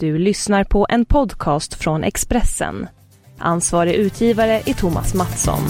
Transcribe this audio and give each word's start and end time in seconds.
Du 0.00 0.18
lyssnar 0.18 0.64
på 0.64 0.86
en 0.88 1.04
podcast 1.04 1.74
från 1.74 2.04
Expressen. 2.04 2.86
Ansvarig 3.38 3.94
utgivare 3.94 4.52
är 4.52 4.74
Thomas 4.74 5.14
Mattsson. 5.14 5.60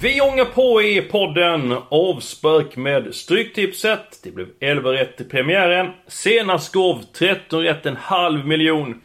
Vi 0.00 0.20
ångar 0.20 0.44
på 0.44 0.82
i 0.82 1.02
podden 1.02 1.76
Avspark 1.88 2.76
med 2.76 3.14
Stryktipset. 3.14 4.20
Det 4.22 4.30
blev 4.30 4.46
11 4.60 4.92
rätt 4.92 5.20
i 5.20 5.24
premiären. 5.24 5.90
Senast 6.06 6.72
gav 6.72 7.02
13 7.18 7.62
rätt 7.62 7.86
en 7.86 7.96
halv 7.96 8.46
miljon. 8.46 9.00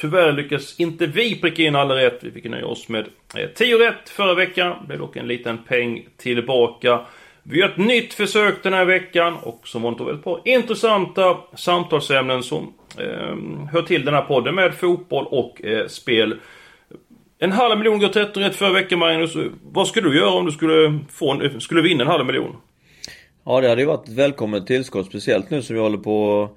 Tyvärr 0.00 0.32
lyckas 0.32 0.80
inte 0.80 1.06
vi 1.06 1.40
pricka 1.40 1.62
in 1.62 1.76
alla 1.76 1.96
rätt. 1.96 2.18
Vi 2.22 2.30
fick 2.30 2.44
nöja 2.44 2.66
oss 2.66 2.88
med 2.88 3.06
eh, 3.36 3.48
10 3.54 3.78
rätt 3.78 4.08
förra 4.08 4.34
veckan. 4.34 4.76
Det 4.80 4.86
blev 4.86 4.98
dock 4.98 5.16
en 5.16 5.28
liten 5.28 5.58
peng 5.58 6.06
tillbaka. 6.16 7.00
Vi 7.42 7.58
gör 7.58 7.68
ett 7.68 7.76
nytt 7.76 8.14
försök 8.14 8.62
den 8.62 8.72
här 8.72 8.84
veckan 8.84 9.36
och 9.42 9.60
som 9.64 9.82
vanligt 9.82 10.00
har 10.00 10.06
vi 10.06 10.12
ett 10.12 10.24
par 10.24 10.40
intressanta 10.44 11.36
samtalsämnen 11.56 12.42
som 12.42 12.74
eh, 12.98 13.36
hör 13.72 13.82
till 13.82 14.04
den 14.04 14.14
här 14.14 14.22
podden 14.22 14.54
med 14.54 14.74
fotboll 14.74 15.26
och 15.26 15.64
eh, 15.64 15.86
spel. 15.86 16.36
En 17.38 17.52
halv 17.52 17.78
miljon 17.78 17.98
går 17.98 18.08
13 18.08 18.42
rätt 18.42 18.56
förra 18.56 18.72
veckan 18.72 18.98
Magnus. 18.98 19.36
Vad 19.62 19.88
skulle 19.88 20.08
du 20.08 20.16
göra 20.16 20.30
om 20.30 20.46
du 20.46 20.52
skulle, 20.52 20.98
få 21.10 21.32
en, 21.32 21.42
eh, 21.42 21.58
skulle 21.58 21.82
vinna 21.82 22.02
en 22.02 22.10
halv 22.10 22.26
miljon? 22.26 22.56
Ja 23.44 23.60
det 23.60 23.68
hade 23.68 23.80
ju 23.80 23.86
varit 23.86 24.08
ett 24.08 24.14
välkommet 24.14 24.66
tillskott 24.66 25.06
speciellt 25.06 25.50
nu 25.50 25.62
som 25.62 25.76
jag 25.76 25.82
håller 25.82 25.98
på 25.98 26.48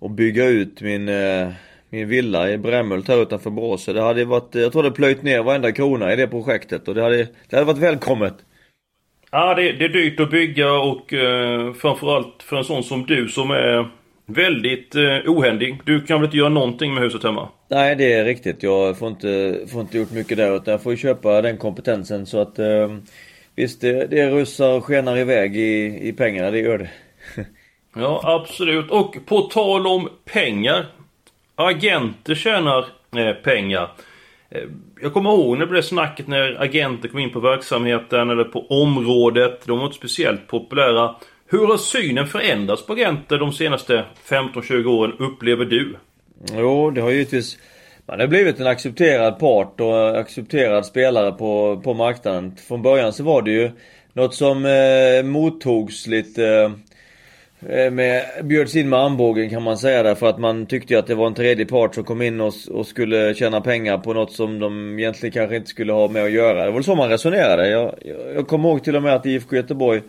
att 0.00 0.10
bygga 0.10 0.46
ut 0.46 0.80
min 0.80 1.08
eh 1.08 1.48
min 1.94 2.08
villa 2.08 2.50
i 2.50 2.58
Brämhult 2.58 3.08
här 3.08 3.22
utanför 3.22 3.50
Borås. 3.50 3.84
Det 3.84 4.02
hade 4.02 4.24
varit, 4.24 4.54
jag 4.54 4.72
tror 4.72 4.82
det 4.82 4.90
plöjt 4.90 5.22
ner 5.22 5.42
varenda 5.42 5.72
krona 5.72 6.12
i 6.12 6.16
det 6.16 6.26
projektet 6.26 6.88
och 6.88 6.94
det 6.94 7.02
hade, 7.02 7.16
det 7.48 7.56
hade 7.56 7.64
varit 7.64 7.78
välkommet. 7.78 8.34
Ja, 9.30 9.54
det, 9.54 9.72
det 9.72 9.84
är 9.84 9.88
dyrt 9.88 10.20
att 10.20 10.30
bygga 10.30 10.72
och 10.72 11.12
eh, 11.12 11.72
framförallt 11.72 12.42
för 12.42 12.56
en 12.56 12.64
sån 12.64 12.82
som 12.82 13.06
du 13.06 13.28
som 13.28 13.50
är 13.50 13.90
väldigt 14.26 14.94
eh, 14.94 15.18
ohändig. 15.26 15.80
Du 15.84 16.00
kan 16.00 16.20
väl 16.20 16.24
inte 16.26 16.36
göra 16.36 16.48
någonting 16.48 16.94
med 16.94 17.02
huset 17.02 17.22
hemma? 17.22 17.48
Nej, 17.70 17.96
det 17.96 18.12
är 18.12 18.24
riktigt. 18.24 18.62
Jag 18.62 18.98
får 18.98 19.08
inte, 19.08 19.58
får 19.72 19.80
inte 19.80 19.98
gjort 19.98 20.10
mycket 20.10 20.36
där 20.36 20.56
utan 20.56 20.72
jag 20.72 20.82
får 20.82 20.92
ju 20.92 20.98
köpa 20.98 21.42
den 21.42 21.56
kompetensen 21.56 22.26
så 22.26 22.40
att 22.40 22.58
eh, 22.58 22.88
Visst, 23.56 23.80
det, 23.80 24.06
det 24.06 24.30
rusar 24.30 24.72
och 24.72 24.84
skenar 24.84 25.16
iväg 25.16 25.56
i, 25.56 26.08
i 26.08 26.12
pengarna, 26.12 26.50
det 26.50 26.58
gör 26.58 26.78
det. 26.78 26.90
ja, 27.96 28.20
absolut. 28.24 28.90
Och 28.90 29.16
på 29.26 29.40
tal 29.40 29.86
om 29.86 30.08
pengar. 30.24 30.86
Agenter 31.56 32.34
tjänar 32.34 32.86
eh, 33.16 33.32
pengar. 33.32 33.90
Eh, 34.50 34.62
jag 35.02 35.12
kommer 35.12 35.30
ihåg 35.30 35.58
när 35.58 35.66
det 35.66 35.70
blev 35.70 35.82
snacket 35.82 36.28
när 36.28 36.62
agenter 36.62 37.08
kom 37.08 37.18
in 37.18 37.32
på 37.32 37.40
verksamheten 37.40 38.30
eller 38.30 38.44
på 38.44 38.66
området. 38.66 39.60
De 39.66 39.78
var 39.78 39.86
inte 39.86 39.96
speciellt 39.98 40.46
populära. 40.46 41.14
Hur 41.46 41.66
har 41.66 41.76
synen 41.76 42.26
förändrats 42.26 42.86
på 42.86 42.92
agenter 42.92 43.38
de 43.38 43.52
senaste 43.52 44.04
15-20 44.28 44.86
åren, 44.86 45.12
upplever 45.18 45.64
du? 45.64 45.96
Jo, 46.52 46.90
det 46.90 47.00
har 47.00 47.10
givetvis... 47.10 47.58
Man 48.06 48.20
har 48.20 48.26
blivit 48.26 48.60
en 48.60 48.66
accepterad 48.66 49.38
part 49.38 49.80
och 49.80 50.18
accepterad 50.18 50.86
spelare 50.86 51.32
på, 51.32 51.80
på 51.84 51.94
marknaden. 51.94 52.56
Från 52.68 52.82
början 52.82 53.12
så 53.12 53.22
var 53.22 53.42
det 53.42 53.50
ju 53.50 53.70
något 54.12 54.34
som 54.34 54.64
eh, 54.64 55.24
mottogs 55.24 56.06
lite 56.06 56.44
Eh, 56.44 56.70
Eh, 57.68 57.90
med, 57.90 58.24
bjöds 58.42 58.76
in 58.76 58.88
med 58.88 58.98
armbågen 58.98 59.50
kan 59.50 59.62
man 59.62 59.78
säga 59.78 60.02
därför 60.02 60.26
att 60.26 60.38
man 60.38 60.66
tyckte 60.66 60.98
att 60.98 61.06
det 61.06 61.14
var 61.14 61.26
en 61.26 61.34
tredje 61.34 61.66
part 61.66 61.94
som 61.94 62.04
kom 62.04 62.22
in 62.22 62.40
och, 62.40 62.52
och, 62.70 62.86
skulle 62.86 63.34
tjäna 63.34 63.60
pengar 63.60 63.98
på 63.98 64.12
något 64.12 64.32
som 64.32 64.58
de 64.58 64.98
egentligen 64.98 65.32
kanske 65.32 65.56
inte 65.56 65.70
skulle 65.70 65.92
ha 65.92 66.08
med 66.08 66.24
att 66.24 66.30
göra. 66.30 66.64
Det 66.64 66.70
var 66.70 66.82
så 66.82 66.94
man 66.94 67.08
resonerade. 67.08 67.68
Jag, 67.68 67.94
jag, 68.04 68.16
jag 68.34 68.48
kommer 68.48 68.68
ihåg 68.68 68.84
till 68.84 68.96
och 68.96 69.02
med 69.02 69.14
att 69.14 69.26
IFK 69.26 69.56
Göteborg 69.56 70.02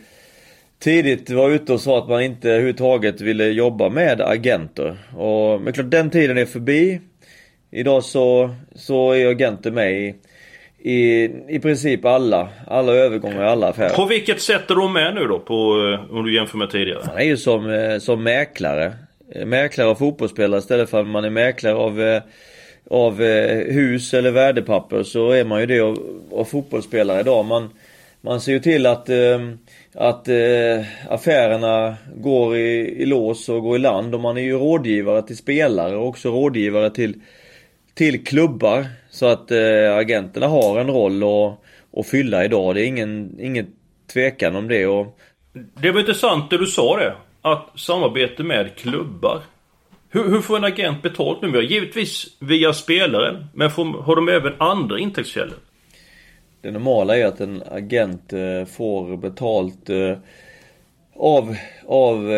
tidigt 0.80 1.30
var 1.30 1.49
ute 1.49 1.73
och 1.73 1.82
sa 1.82 1.98
att 1.98 2.10
man 2.10 2.23
inte 2.23 2.49
överhuvudtaget 2.49 3.21
ville 3.21 3.45
jobba 3.45 3.89
med 3.89 4.21
agenter. 4.21 4.98
Och 5.17 5.61
men 5.61 5.73
klart 5.73 5.92
den 5.92 6.10
tiden 6.10 6.38
är 6.38 6.45
förbi. 6.45 7.02
Idag 7.71 8.04
så, 8.04 8.55
så 8.76 9.11
är 9.11 9.27
agenter 9.27 9.71
med 9.71 9.94
i 9.94 10.15
i, 10.85 11.31
i 11.47 11.59
princip 11.59 12.05
alla, 12.05 12.49
alla 12.67 12.93
övergångar, 12.93 13.43
alla 13.43 13.67
affärer. 13.67 13.95
På 13.95 14.05
vilket 14.05 14.41
sätt 14.41 14.71
är 14.71 14.75
de 14.75 14.93
med 14.93 15.15
nu 15.15 15.27
då, 15.27 15.39
på, 15.39 15.53
eh, 15.53 16.15
om 16.17 16.25
du 16.25 16.35
jämför 16.35 16.57
med 16.57 16.69
tidigare? 16.69 17.03
Man 17.07 17.17
är 17.17 17.23
ju 17.23 17.37
som, 17.37 17.69
eh, 17.69 17.97
som 17.99 18.23
mäklare. 18.23 18.93
Mäklare 19.45 19.87
av 19.87 19.95
fotbollsspelare 19.95 20.59
istället 20.59 20.89
för 20.89 21.01
att 21.01 21.07
man 21.07 21.25
är 21.25 21.29
mäklare 21.29 21.75
av, 21.75 22.01
eh, 22.01 22.21
av 22.89 23.23
hus 23.69 24.13
eller 24.13 24.31
värdepapper 24.31 25.03
så 25.03 25.31
är 25.31 25.45
man 25.45 25.59
ju 25.59 25.65
det 25.65 25.79
av, 25.79 26.21
av 26.31 26.43
fotbollsspelare 26.43 27.19
idag. 27.19 27.45
Man, 27.45 27.69
man 28.21 28.41
ser 28.41 28.52
ju 28.52 28.59
till 28.59 28.85
att, 28.85 29.09
att 29.93 30.27
affärerna 31.09 31.95
går 32.15 32.57
i, 32.57 33.02
i 33.02 33.05
lås 33.05 33.49
och 33.49 33.61
går 33.61 33.75
i 33.75 33.79
land 33.79 34.15
och 34.15 34.21
man 34.21 34.37
är 34.37 34.41
ju 34.41 34.57
rådgivare 34.57 35.21
till 35.21 35.37
spelare 35.37 35.95
och 35.95 36.07
också 36.07 36.29
rådgivare 36.29 36.89
till 36.89 37.13
till 37.95 38.25
klubbar. 38.25 38.85
Så 39.15 39.26
att 39.26 39.52
eh, 39.52 39.95
agenterna 39.98 40.48
har 40.48 40.80
en 40.80 40.87
roll 40.87 41.23
att, 41.23 41.59
att 41.99 42.08
fylla 42.08 42.45
idag. 42.45 42.76
Det 42.76 42.81
är 42.81 42.87
ingen, 42.87 43.39
ingen 43.39 43.67
tvekan 44.14 44.55
om 44.55 44.67
det. 44.67 44.87
Och... 44.87 45.20
Det 45.81 45.92
var 45.92 45.99
intressant 45.99 46.49
det 46.49 46.58
du 46.58 46.65
sa 46.65 46.98
det. 46.98 47.15
Att 47.42 47.80
samarbete 47.80 48.43
med 48.43 48.76
klubbar. 48.76 49.42
Hur, 50.09 50.30
hur 50.30 50.42
får 50.42 50.58
en 50.58 50.64
agent 50.64 51.02
betalt 51.02 51.42
numera? 51.42 51.61
Givetvis 51.61 52.27
via 52.39 52.73
spelaren. 52.73 53.45
Men 53.53 53.71
får, 53.71 53.86
har 53.86 54.15
de 54.15 54.30
även 54.30 54.53
andra 54.58 54.99
intäktskällor? 54.99 55.58
Det 56.61 56.71
normala 56.71 57.17
är 57.17 57.26
att 57.26 57.42
en 57.42 57.64
agent 57.71 58.33
eh, 58.33 58.65
får 58.65 59.17
betalt 59.17 59.89
eh, 59.89 60.17
av, 61.15 61.55
av 61.87 62.32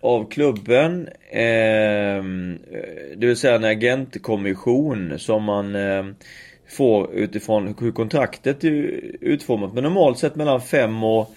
av 0.00 0.30
klubben. 0.30 1.08
Eh, 1.30 2.24
det 3.16 3.26
vill 3.26 3.36
säga 3.36 3.54
en 3.54 3.64
agentkommission 3.64 5.18
som 5.18 5.44
man 5.44 5.74
eh, 5.74 6.04
får 6.76 7.12
utifrån 7.12 7.74
hur 7.80 7.92
kontraktet 7.92 8.64
är 8.64 9.00
utformat. 9.20 9.74
Men 9.74 9.84
normalt 9.84 10.18
sett 10.18 10.36
mellan 10.36 10.60
5 10.60 11.04
och 11.04 11.34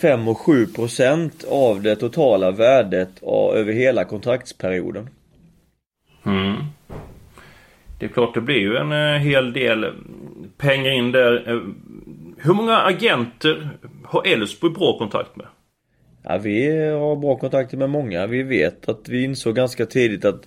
5 0.00 0.28
och 0.28 0.38
7 0.38 0.66
procent 0.66 1.44
av 1.50 1.82
det 1.82 1.96
totala 1.96 2.50
värdet 2.50 3.22
över 3.54 3.72
hela 3.72 4.04
kontraktsperioden. 4.04 5.08
Mm. 6.26 6.54
Det 7.98 8.06
är 8.06 8.08
klart 8.08 8.34
det 8.34 8.40
blir 8.40 8.58
ju 8.58 8.76
en 8.76 8.92
eh, 8.92 9.20
hel 9.20 9.52
del 9.52 9.92
pengar 10.56 10.90
in 10.90 11.12
där. 11.12 11.50
Eh, 11.50 11.60
hur 12.38 12.54
många 12.54 12.76
agenter 12.76 13.68
har 14.04 14.26
Elfsborg 14.26 14.72
bra 14.72 14.98
kontakt 14.98 15.36
med? 15.36 15.46
Ja, 16.24 16.38
vi 16.38 16.88
har 16.90 17.16
bra 17.16 17.36
kontakter 17.36 17.76
med 17.76 17.90
många. 17.90 18.26
Vi 18.26 18.42
vet 18.42 18.88
att 18.88 19.08
vi 19.08 19.24
insåg 19.24 19.56
ganska 19.56 19.86
tidigt 19.86 20.24
att 20.24 20.46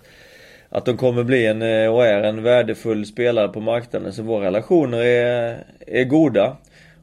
att 0.69 0.85
de 0.85 0.97
kommer 0.97 1.23
bli 1.23 1.45
en 1.45 1.61
eh, 1.61 1.93
och 1.93 2.05
är 2.05 2.23
en 2.23 2.43
värdefull 2.43 3.05
spelare 3.05 3.47
på 3.47 3.61
marknaden. 3.61 4.13
Så 4.13 4.23
våra 4.23 4.45
relationer 4.45 4.97
är, 4.97 5.63
är 5.87 6.03
goda. 6.03 6.57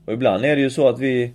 Och 0.04 0.12
ibland 0.12 0.44
är 0.44 0.56
det 0.56 0.62
ju 0.62 0.70
så 0.70 0.88
att 0.88 0.98
vi 0.98 1.32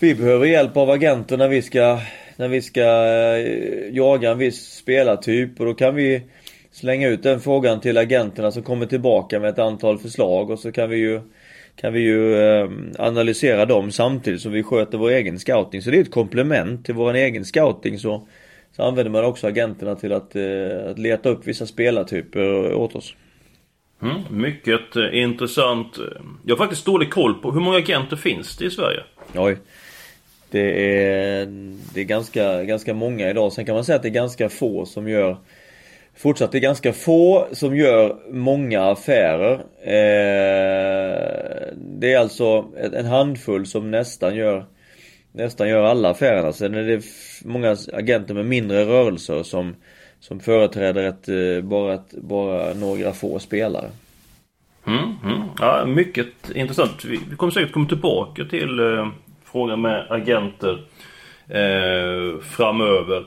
Vi 0.00 0.14
behöver 0.14 0.46
hjälp 0.46 0.76
av 0.76 0.90
agenter 0.90 1.36
när 1.36 1.48
vi 1.48 1.62
ska 1.62 2.00
När 2.36 2.48
vi 2.48 2.62
ska 2.62 2.80
eh, 2.80 3.96
jaga 3.96 4.30
en 4.30 4.38
viss 4.38 4.76
spelartyp 4.76 5.60
och 5.60 5.66
då 5.66 5.74
kan 5.74 5.94
vi 5.94 6.22
Slänga 6.74 7.08
ut 7.08 7.22
den 7.22 7.40
frågan 7.40 7.80
till 7.80 7.98
agenterna 7.98 8.50
som 8.50 8.62
kommer 8.62 8.86
tillbaka 8.86 9.40
med 9.40 9.50
ett 9.50 9.58
antal 9.58 9.98
förslag 9.98 10.50
och 10.50 10.58
så 10.58 10.72
kan 10.72 10.90
vi 10.90 10.96
ju 10.96 11.20
kan 11.76 11.92
vi 11.92 12.00
ju 12.00 12.36
eh, 12.36 12.70
analysera 12.98 13.66
dem 13.66 13.90
samtidigt 13.90 14.40
som 14.40 14.52
vi 14.52 14.62
sköter 14.62 14.98
vår 14.98 15.10
egen 15.10 15.38
scouting. 15.38 15.82
Så 15.82 15.90
det 15.90 15.96
är 15.96 16.00
ett 16.00 16.10
komplement 16.10 16.84
till 16.84 16.94
vår 16.94 17.14
egen 17.14 17.44
scouting 17.44 17.98
så, 17.98 18.28
så 18.76 18.82
använder 18.82 19.10
man 19.10 19.24
också 19.24 19.46
agenterna 19.46 19.94
till 19.94 20.12
att, 20.12 20.36
eh, 20.36 20.90
att 20.90 20.98
leta 20.98 21.28
upp 21.28 21.46
vissa 21.46 21.66
spelartyper 21.66 22.74
åt 22.74 22.94
oss. 22.94 23.14
Mm, 24.02 24.20
mycket 24.30 24.96
eh, 24.96 25.22
intressant. 25.22 25.98
Jag 26.44 26.56
har 26.56 26.64
faktiskt 26.64 26.86
dålig 26.86 27.10
koll 27.10 27.34
på 27.34 27.52
hur 27.52 27.60
många 27.60 27.78
agenter 27.78 28.16
finns 28.16 28.56
det 28.56 28.64
i 28.64 28.70
Sverige? 28.70 29.00
Oj. 29.34 29.56
Det 30.50 30.96
är, 30.96 31.46
det 31.94 32.00
är 32.00 32.04
ganska, 32.04 32.64
ganska 32.64 32.94
många 32.94 33.30
idag. 33.30 33.52
Sen 33.52 33.66
kan 33.66 33.74
man 33.74 33.84
säga 33.84 33.96
att 33.96 34.02
det 34.02 34.08
är 34.08 34.10
ganska 34.10 34.48
få 34.48 34.86
som 34.86 35.08
gör 35.08 35.36
Fortsatt 36.16 36.52
det 36.52 36.58
är 36.58 36.60
ganska 36.60 36.92
få 36.92 37.46
som 37.52 37.76
gör 37.76 38.16
många 38.30 38.82
affärer. 38.82 39.54
Eh, 39.82 41.18
det 41.76 42.12
är 42.12 42.18
alltså 42.18 42.64
en 42.92 43.06
handfull 43.06 43.66
som 43.66 43.90
nästan 43.90 44.36
gör 44.36 44.66
Nästan 45.36 45.68
gör 45.68 45.84
alla 45.84 46.10
affärerna. 46.10 46.52
Sen 46.52 46.74
är 46.74 46.82
det 46.82 47.04
många 47.44 47.76
agenter 47.92 48.34
med 48.34 48.46
mindre 48.46 48.84
rörelser 48.84 49.42
som 49.42 49.74
Som 50.20 50.40
företräder 50.40 51.04
ett, 51.04 51.28
eh, 51.28 51.68
bara, 51.68 51.94
ett, 51.94 52.12
bara 52.22 52.74
några 52.74 53.12
få 53.12 53.38
spelare. 53.38 53.90
Mm, 54.86 54.98
mm. 55.24 55.48
Ja, 55.58 55.84
mycket 55.86 56.50
intressant. 56.54 57.04
Vi, 57.04 57.20
vi 57.30 57.36
kommer 57.36 57.52
säkert 57.52 57.72
komma 57.72 57.88
tillbaka 57.88 58.44
till 58.44 58.80
eh, 58.80 59.08
frågan 59.44 59.80
med 59.80 60.06
agenter 60.10 60.84
eh, 61.48 62.40
framöver. 62.40 63.24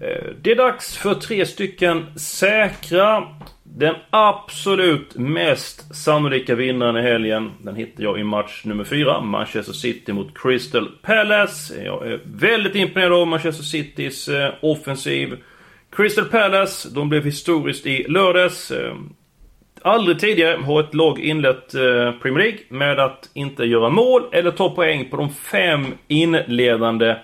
Eh, 0.00 0.30
det 0.42 0.50
är 0.50 0.56
dags 0.56 0.96
för 0.96 1.14
tre 1.14 1.46
stycken 1.46 2.06
säkra. 2.16 3.22
Den 3.62 3.94
absolut 4.10 5.14
mest 5.14 5.96
sannolika 5.96 6.54
vinnaren 6.54 6.96
i 6.96 7.02
helgen, 7.02 7.52
den 7.62 7.76
hittar 7.76 8.04
jag 8.04 8.20
i 8.20 8.24
match 8.24 8.62
nummer 8.64 8.84
4. 8.84 9.20
Manchester 9.20 9.72
City 9.72 10.12
mot 10.12 10.38
Crystal 10.38 10.88
Palace. 11.02 11.84
Jag 11.84 12.06
är 12.06 12.20
väldigt 12.24 12.74
imponerad 12.74 13.12
av 13.12 13.26
Manchester 13.26 13.64
Citys 13.64 14.28
eh, 14.28 14.54
offensiv. 14.60 15.36
Crystal 15.90 16.24
Palace, 16.24 16.88
de 16.94 17.08
blev 17.08 17.24
historiskt 17.24 17.86
i 17.86 18.06
lördags. 18.08 18.70
Eh, 18.70 18.94
aldrig 19.82 20.18
tidigare 20.18 20.56
har 20.62 20.80
ett 20.80 20.94
lag 20.94 21.18
inlett 21.20 21.72
Premier 22.22 22.38
League 22.38 22.58
med 22.68 22.98
att 22.98 23.30
inte 23.34 23.64
göra 23.64 23.90
mål 23.90 24.22
eller 24.32 24.50
ta 24.50 24.70
poäng 24.70 25.10
på 25.10 25.16
de 25.16 25.30
fem 25.30 25.86
inledande 26.08 27.16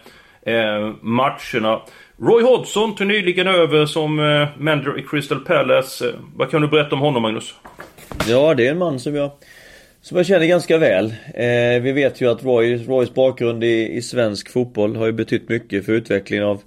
matcherna. 1.01 1.81
Roy 2.19 2.43
Hodgson 2.43 2.95
tog 2.95 3.07
nyligen 3.07 3.47
över 3.47 3.87
som 3.87 4.21
eh, 4.21 4.49
manager 4.59 4.99
i 4.99 5.03
Crystal 5.03 5.41
Palace. 5.41 6.09
Eh, 6.09 6.15
vad 6.37 6.51
kan 6.51 6.63
du 6.63 6.69
berätta 6.69 6.95
om 6.95 7.01
honom 7.01 7.23
Magnus? 7.23 7.55
Ja, 8.29 8.55
det 8.55 8.67
är 8.67 8.71
en 8.71 8.79
man 8.79 9.01
som 9.01 9.15
jag 9.15 9.31
som 10.03 10.17
jag 10.17 10.27
känner 10.27 10.47
ganska 10.47 10.79
väl. 10.79 11.15
Eh, 11.35 11.83
vi 11.83 11.93
vet 11.93 12.21
ju 12.21 12.31
att 12.31 12.45
Roy, 12.45 12.77
Roys 12.77 13.15
bakgrund 13.15 13.65
i, 13.65 13.93
i 13.93 14.03
svensk 14.03 14.51
fotboll 14.51 14.97
har 14.97 15.07
ju 15.07 15.13
betytt 15.13 15.49
mycket 15.49 15.87
för 15.87 15.93
utvecklingen 15.93 16.45
av, 16.45 16.63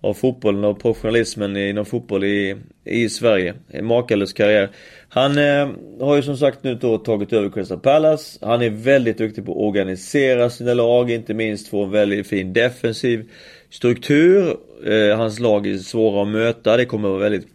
av 0.00 0.14
fotbollen 0.14 0.64
och 0.64 0.82
professionalismen 0.82 1.56
inom 1.56 1.84
fotboll 1.84 2.24
i, 2.24 2.56
i 2.84 3.08
Sverige. 3.08 3.54
En 3.68 3.84
makalös 3.84 4.32
karriär. 4.32 4.70
Han 5.08 5.38
eh, 5.38 5.68
har 6.00 6.16
ju 6.16 6.22
som 6.22 6.36
sagt 6.36 6.64
nu 6.64 6.74
då 6.74 6.98
tagit 6.98 7.32
över 7.32 7.50
Crystal 7.50 7.78
Palace. 7.78 8.38
Han 8.46 8.62
är 8.62 8.70
väldigt 8.70 9.18
duktig 9.18 9.46
på 9.46 9.52
att 9.52 9.58
organisera 9.58 10.50
sina 10.50 10.74
lag, 10.74 11.10
inte 11.10 11.34
minst 11.34 11.68
få 11.68 11.84
en 11.84 11.90
väldigt 11.90 12.26
fin 12.26 12.52
defensiv 12.52 13.30
struktur. 13.74 14.56
Eh, 14.86 15.16
hans 15.16 15.40
lag 15.40 15.66
är 15.66 15.78
svåra 15.78 16.22
att 16.22 16.28
möta. 16.28 16.76
Det 16.76 16.84
kommer 16.84 17.08
att 17.08 17.12
vara 17.12 17.22
väldigt 17.22 17.48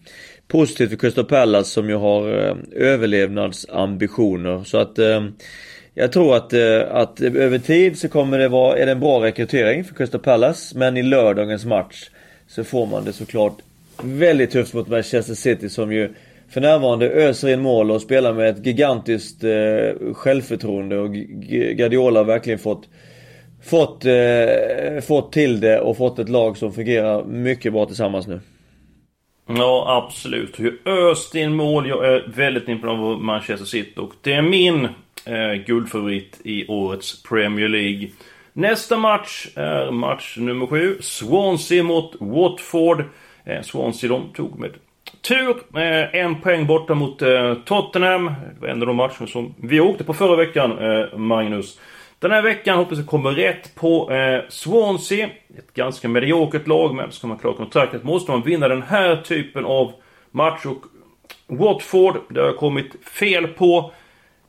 positivt 0.48 0.90
för 0.90 0.98
Crystal 0.98 1.26
Palace 1.26 1.70
som 1.70 1.90
ju 1.90 1.96
har 1.96 2.48
eh, 2.48 2.56
överlevnadsambitioner. 2.76 4.64
Så 4.64 4.78
att 4.78 5.00
eh, 5.00 5.26
jag 5.94 6.12
tror 6.12 6.36
att, 6.36 6.54
eh, 6.54 6.82
att 6.92 7.22
över 7.22 7.60
tid 7.60 8.00
så 8.00 8.08
kommer 8.08 8.40
det 8.40 8.48
vara, 8.48 8.78
är 8.78 8.86
det 8.86 8.92
en 8.92 9.00
bra 9.00 9.24
rekrytering 9.24 9.84
för 9.84 9.96
Crystal 9.96 10.22
Palace. 10.22 10.78
Men 10.78 10.98
i 10.98 11.04
lördagens 11.04 11.66
match 11.66 12.10
så 12.48 12.64
får 12.64 12.86
man 12.86 13.06
det 13.06 13.14
såklart 13.14 13.58
väldigt 14.04 14.52
tufft 14.52 14.74
mot 14.74 14.88
Manchester 14.88 15.34
City 15.34 15.70
som 15.70 15.94
ju 15.94 16.10
för 16.50 16.62
närvarande 16.62 17.10
öser 17.10 17.48
in 17.50 17.62
mål 17.62 17.92
och 17.92 18.02
spelar 18.02 18.34
med 18.34 18.50
ett 18.50 18.66
gigantiskt 18.66 19.44
eh, 19.44 20.14
självförtroende 20.14 20.98
och 20.98 21.14
Guardiola 21.14 22.20
har 22.20 22.26
verkligen 22.26 22.60
fått 22.60 22.88
fått, 23.64 24.06
eh, 24.06 25.02
fått 25.08 25.32
till 25.32 25.60
det 25.60 25.80
och 25.80 25.98
fått 25.98 26.20
ett 26.20 26.30
lag 26.30 26.58
som 26.58 26.74
fungerar 26.74 27.24
mycket 27.24 27.74
bra 27.74 27.86
tillsammans 27.86 28.28
nu. 28.28 28.40
Ja, 29.48 30.04
absolut. 30.06 30.60
Hur 30.60 30.88
öst 30.88 31.36
in 31.36 31.56
mål. 31.56 31.90
Jag 31.90 32.06
är 32.06 32.32
väldigt 32.36 32.68
imponerad 32.68 33.00
av 33.00 33.22
Manchester 33.22 33.66
City 33.66 33.94
och 34.00 34.12
det 34.22 34.34
är 34.34 34.42
min 34.42 34.86
eh, 35.26 35.54
guldfavorit 35.66 36.42
i 36.44 36.68
årets 36.68 37.24
Premier 37.24 37.68
League. 37.68 38.10
Nästa 38.54 38.98
match 38.98 39.48
är 39.56 39.92
match 39.92 40.38
nummer 40.38 40.68
7. 40.68 40.98
Swansea 41.02 41.84
mot 41.84 42.16
Watford. 42.20 43.04
Eh, 43.46 43.62
Swansea 43.62 44.10
de 44.10 44.34
tog 44.34 44.60
med 44.60 44.72
tur. 45.22 45.80
Eh, 45.80 46.16
en 46.22 46.42
poäng 46.42 46.68
borta 46.68 46.96
mot 46.96 47.22
eh, 47.22 47.54
Tottenham. 47.66 48.26
Det 48.26 48.62
var 48.62 48.68
en 48.68 48.82
av 48.82 48.88
de 48.88 48.96
matcherna 48.96 49.28
som 49.28 49.54
vi 49.58 49.80
åkte 49.80 50.04
på 50.04 50.14
förra 50.14 50.36
veckan, 50.36 50.72
eh, 50.80 51.18
Magnus. 51.18 51.80
Den 52.20 52.32
här 52.32 52.42
veckan 52.42 52.78
hoppas 52.78 52.98
jag 52.98 53.08
kommer 53.08 53.32
rätt 53.32 53.76
på 53.76 54.12
eh, 54.12 54.50
Swansea. 54.50 55.30
Ett 55.58 55.74
ganska 55.74 56.08
mediokert 56.08 56.68
lag, 56.68 56.96
men 56.96 57.12
ska 57.12 57.28
man 57.28 57.38
klara 57.38 57.56
kontraktet 57.56 58.04
måste 58.04 58.32
man 58.32 58.44
vinna 58.44 58.68
den 58.68 58.82
här 58.82 59.16
typen 59.16 59.66
av 59.66 59.94
match. 60.32 60.66
Och 60.66 60.84
Watford, 61.48 62.16
det 62.30 62.40
har 62.40 62.48
jag 62.48 62.58
kommit 62.58 63.06
fel 63.06 63.48
på. 63.48 63.92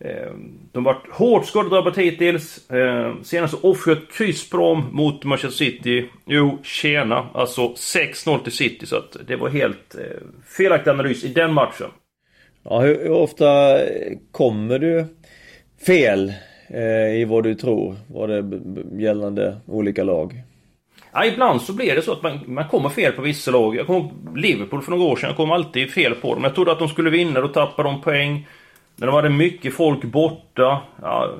Eh, 0.00 0.32
de 0.72 0.87
har 0.87 0.94
varit 0.94 1.11
hårt 1.11 1.46
skadedrabbade 1.46 2.02
hittills. 2.02 2.70
Eh, 2.70 3.14
senast 3.22 3.64
ett 3.64 4.12
kryss 4.12 4.50
på 4.50 4.56
dem 4.56 4.88
mot 4.93 5.25
Manchester 5.25 5.64
City. 5.64 6.08
Jo, 6.26 6.58
tjena. 6.62 7.28
Alltså 7.34 7.62
6-0 7.69 8.43
till 8.43 8.52
City. 8.52 8.87
Så 8.87 8.96
att 8.96 9.17
det 9.26 9.37
var 9.37 9.49
helt 9.49 9.94
eh, 9.94 10.05
felaktig 10.56 10.90
analys 10.90 11.25
i 11.25 11.28
den 11.28 11.52
matchen. 11.52 11.90
Ja, 12.62 12.81
hur, 12.81 13.02
hur 13.02 13.11
ofta 13.11 13.78
kommer 14.32 14.78
du 14.78 15.06
fel 15.87 16.32
Eh, 16.72 17.20
i 17.20 17.25
vad 17.25 17.44
du 17.44 17.55
tror 17.55 17.96
vad 18.06 18.28
det 18.28 18.44
gällande 19.02 19.56
olika 19.67 20.05
lag? 20.05 20.43
Ja, 21.12 21.25
ibland 21.25 21.62
så 21.62 21.72
blir 21.72 21.94
det 21.94 22.02
så 22.02 22.12
att 22.12 22.22
man, 22.22 22.40
man 22.46 22.69
kommer 22.69 22.88
fel 22.88 23.12
på 23.12 23.22
vissa 23.22 23.50
lag. 23.50 23.76
Jag 23.76 23.87
kommer 23.87 24.11
Liverpool 24.37 24.82
för 24.82 24.90
några 24.90 25.05
år 25.05 25.17
sedan, 25.17 25.28
jag 25.28 25.37
kom 25.37 25.50
alltid 25.50 25.90
fel 25.90 26.14
på 26.14 26.34
dem. 26.34 26.44
Jag 26.44 26.55
trodde 26.55 26.72
att 26.72 26.78
de 26.78 26.88
skulle 26.88 27.11
vinna, 27.11 27.40
då 27.40 27.49
tappade 27.49 27.88
de 27.88 28.00
poäng. 28.00 28.46
När 28.96 29.06
de 29.06 29.17
hade 29.17 29.31
mycket 29.31 29.75
folk 29.75 30.02
borta, 30.02 30.81
ja, 31.02 31.34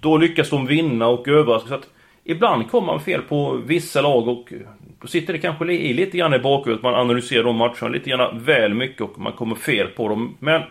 då 0.00 0.16
lyckas 0.16 0.50
de 0.50 0.66
vinna 0.66 1.06
och 1.08 1.28
överraska. 1.28 1.68
Så 1.68 1.74
att 1.74 1.88
ibland 2.24 2.70
kommer 2.70 2.86
man 2.86 3.00
fel 3.00 3.22
på 3.22 3.52
vissa 3.66 4.00
lag 4.00 4.28
och 4.28 4.52
då 5.00 5.06
sitter 5.06 5.32
det 5.32 5.38
kanske 5.38 5.72
i 5.72 5.92
lite 5.92 6.18
grann 6.18 6.34
i 6.34 6.38
bakhuvudet. 6.38 6.82
Man 6.82 6.94
analyserar 6.94 7.44
de 7.44 7.56
matcherna 7.56 7.88
lite 7.88 8.10
grann 8.10 8.44
väl 8.44 8.74
mycket 8.74 9.00
och 9.00 9.18
man 9.18 9.32
kommer 9.32 9.54
fel 9.54 9.86
på 9.86 10.08
dem. 10.08 10.36
Men 10.40 10.62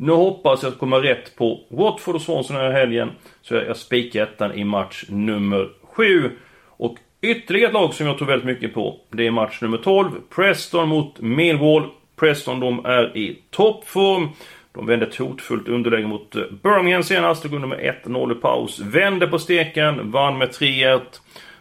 nu 0.00 0.12
hoppas 0.12 0.62
jag 0.62 0.72
att 0.72 0.78
komma 0.78 0.96
rätt 0.96 1.36
på 1.36 1.60
Watford 1.68 2.14
och 2.14 2.22
Swansea 2.22 2.56
den 2.56 2.66
här 2.66 2.80
helgen. 2.80 3.10
Så 3.42 3.54
jag 3.54 3.76
spikar 3.76 4.22
ettan 4.22 4.54
i 4.54 4.64
match 4.64 5.04
nummer 5.08 5.68
7. 5.82 6.30
Och 6.66 6.96
ytterligare 7.20 7.68
ett 7.68 7.74
lag 7.74 7.94
som 7.94 8.06
jag 8.06 8.18
tror 8.18 8.28
väldigt 8.28 8.46
mycket 8.46 8.74
på. 8.74 9.00
Det 9.10 9.26
är 9.26 9.30
match 9.30 9.60
nummer 9.60 9.78
12. 9.78 10.10
Preston 10.34 10.88
mot 10.88 11.20
Millwall. 11.20 11.88
Preston 12.16 12.60
de 12.60 12.84
är 12.84 13.16
i 13.16 13.38
toppform. 13.50 14.28
De 14.72 14.86
vände 14.86 15.06
ett 15.06 15.16
hotfullt 15.16 15.68
underläge 15.68 16.06
mot 16.06 16.36
eh, 16.36 16.42
Birmingham 16.62 17.02
senast. 17.02 17.42
Tog 17.42 17.54
under 17.54 17.68
med 17.68 17.94
1-0 18.04 18.32
i 18.32 18.34
paus. 18.34 18.80
Vände 18.80 19.26
på 19.26 19.38
steken. 19.38 20.10
Vann 20.10 20.38
med 20.38 20.48
3-1 20.48 21.00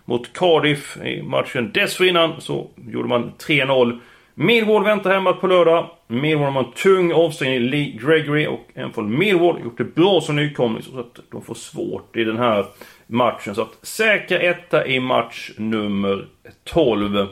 mot 0.05 0.33
Cardiff 0.33 0.97
i 0.97 1.21
matchen 1.21 1.71
dessförinnan. 1.73 2.41
Så 2.41 2.67
gjorde 2.75 3.09
man 3.09 3.31
3-0. 3.47 3.99
Millwall 4.41 4.83
väntar 4.83 5.11
hemma 5.11 5.33
på 5.33 5.47
lördag. 5.47 5.89
Millwall 6.07 6.53
har 6.53 6.63
en 6.63 6.71
tung 6.71 7.13
avstängning, 7.13 7.59
Lee 7.59 7.91
Gregory 7.91 8.47
och 8.47 8.67
en 8.73 8.93
från 8.93 9.17
Millwall 9.17 9.61
gjort 9.63 9.77
det 9.77 9.95
bra 9.95 10.21
som 10.21 10.35
nykomling 10.35 10.83
så 10.83 10.99
att 10.99 11.19
de 11.31 11.41
får 11.41 11.53
svårt 11.53 12.15
i 12.15 12.23
den 12.23 12.37
här 12.37 12.65
matchen. 13.07 13.55
Så 13.55 13.61
att 13.61 13.77
säkra 13.81 14.39
etta 14.39 14.87
i 14.87 14.99
match 14.99 15.51
nummer 15.57 16.27
12. 16.63 17.13
Vet 17.15 17.27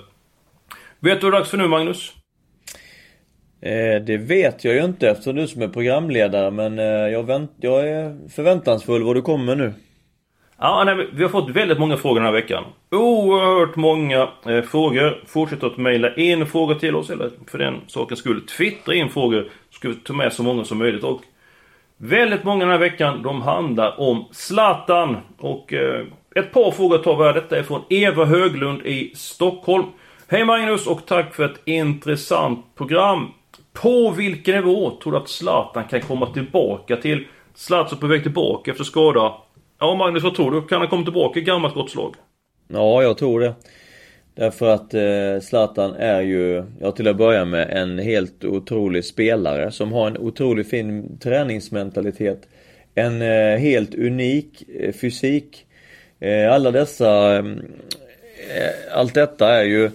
du 0.99 1.09
vad 1.09 1.21
det 1.21 1.27
är 1.27 1.31
dags 1.31 1.49
för 1.49 1.57
nu 1.57 1.67
Magnus? 1.67 2.13
Eh, 3.61 4.03
det 4.05 4.17
vet 4.17 4.63
jag 4.63 4.75
ju 4.75 4.83
inte 4.83 5.09
eftersom 5.09 5.35
du 5.35 5.47
som 5.47 5.61
är 5.61 5.67
programledare 5.67 6.51
men 6.51 6.79
eh, 6.79 6.85
jag, 6.85 7.23
vänt, 7.23 7.51
jag 7.61 7.89
är 7.89 8.29
förväntansfull 8.29 9.03
vad 9.03 9.15
du 9.15 9.21
kommer 9.21 9.55
nu. 9.55 9.73
Ja, 10.59 10.83
nej, 10.83 11.07
vi 11.13 11.23
har 11.23 11.29
fått 11.29 11.49
väldigt 11.49 11.79
många 11.79 11.97
frågor 11.97 12.15
den 12.15 12.25
här 12.25 12.31
veckan. 12.31 12.63
Oerhört 12.91 13.75
många 13.75 14.27
eh, 14.45 14.61
frågor. 14.61 15.23
Fortsätt 15.27 15.63
att 15.63 15.77
mejla 15.77 16.15
in 16.15 16.45
frågor 16.45 16.75
till 16.75 16.95
oss, 16.95 17.09
eller 17.09 17.29
för 17.47 17.57
den 17.57 17.81
sakens 17.87 18.19
skull 18.19 18.41
twittra 18.41 18.95
in 18.95 19.09
frågor. 19.09 19.49
Så 19.69 19.75
ska 19.75 19.87
vi 19.87 19.95
ta 19.95 20.13
med 20.13 20.33
så 20.33 20.43
många 20.43 20.63
som 20.63 20.77
möjligt. 20.77 21.03
Och 21.03 21.21
väldigt 21.97 22.43
många 22.43 22.65
den 22.65 22.71
här 22.71 22.79
veckan, 22.79 23.23
de 23.23 23.41
handlar 23.41 23.99
om 23.99 24.25
Zlatan. 24.31 25.17
Och 25.37 25.73
eh, 25.73 26.05
ett 26.35 26.53
par 26.53 26.71
frågor 26.71 26.97
tar 26.97 27.17
vi 27.17 27.23
här. 27.23 27.33
Detta 27.33 27.57
är 27.57 27.63
från 27.63 27.81
Eva 27.89 28.25
Höglund 28.25 28.81
i 28.85 29.11
Stockholm. 29.15 29.85
Hej 30.27 30.45
Magnus 30.45 30.87
och 30.87 31.05
tack 31.05 31.35
för 31.35 31.45
ett 31.45 31.61
intressant 31.65 32.65
program. 32.75 33.27
På 33.73 34.11
vilken 34.11 34.55
nivå 34.55 34.97
tror 35.03 35.11
du 35.13 35.17
att 35.17 35.29
Zlatan 35.29 35.83
kan 35.83 36.01
komma 36.01 36.25
tillbaka 36.25 36.95
till? 36.95 37.27
Zlatan 37.55 37.99
på 37.99 38.07
väg 38.07 38.23
tillbaka 38.23 38.71
efter 38.71 38.83
skada. 38.83 39.33
Ja 39.79 39.95
Magnus, 39.95 40.23
vad 40.23 40.35
tror 40.35 40.51
du? 40.51 40.67
Kan 40.67 40.79
han 40.79 40.89
komma 40.89 41.03
tillbaka 41.03 41.39
i 41.39 41.43
gammalt 41.43 41.73
gott 41.73 41.89
slag? 41.89 42.15
Ja, 42.67 43.03
jag 43.03 43.17
tror 43.17 43.39
det. 43.39 43.53
Därför 44.35 44.67
att 44.73 44.93
eh, 44.93 45.39
Zlatan 45.41 45.95
är 45.95 46.21
ju, 46.21 46.63
ja 46.81 46.91
till 46.91 47.07
att 47.07 47.17
börja 47.17 47.45
med, 47.45 47.69
en 47.69 47.99
helt 47.99 48.43
otrolig 48.43 49.05
spelare 49.05 49.71
som 49.71 49.93
har 49.93 50.07
en 50.07 50.17
otroligt 50.17 50.69
fin 50.69 51.17
träningsmentalitet. 51.19 52.47
En 52.95 53.21
eh, 53.21 53.57
helt 53.57 53.95
unik 53.95 54.63
eh, 54.79 54.93
fysik. 54.93 55.65
Eh, 56.19 56.53
alla 56.53 56.71
dessa, 56.71 57.37
eh, 57.37 57.43
allt 58.93 59.13
detta 59.13 59.53
är 59.53 59.63
ju 59.63 59.91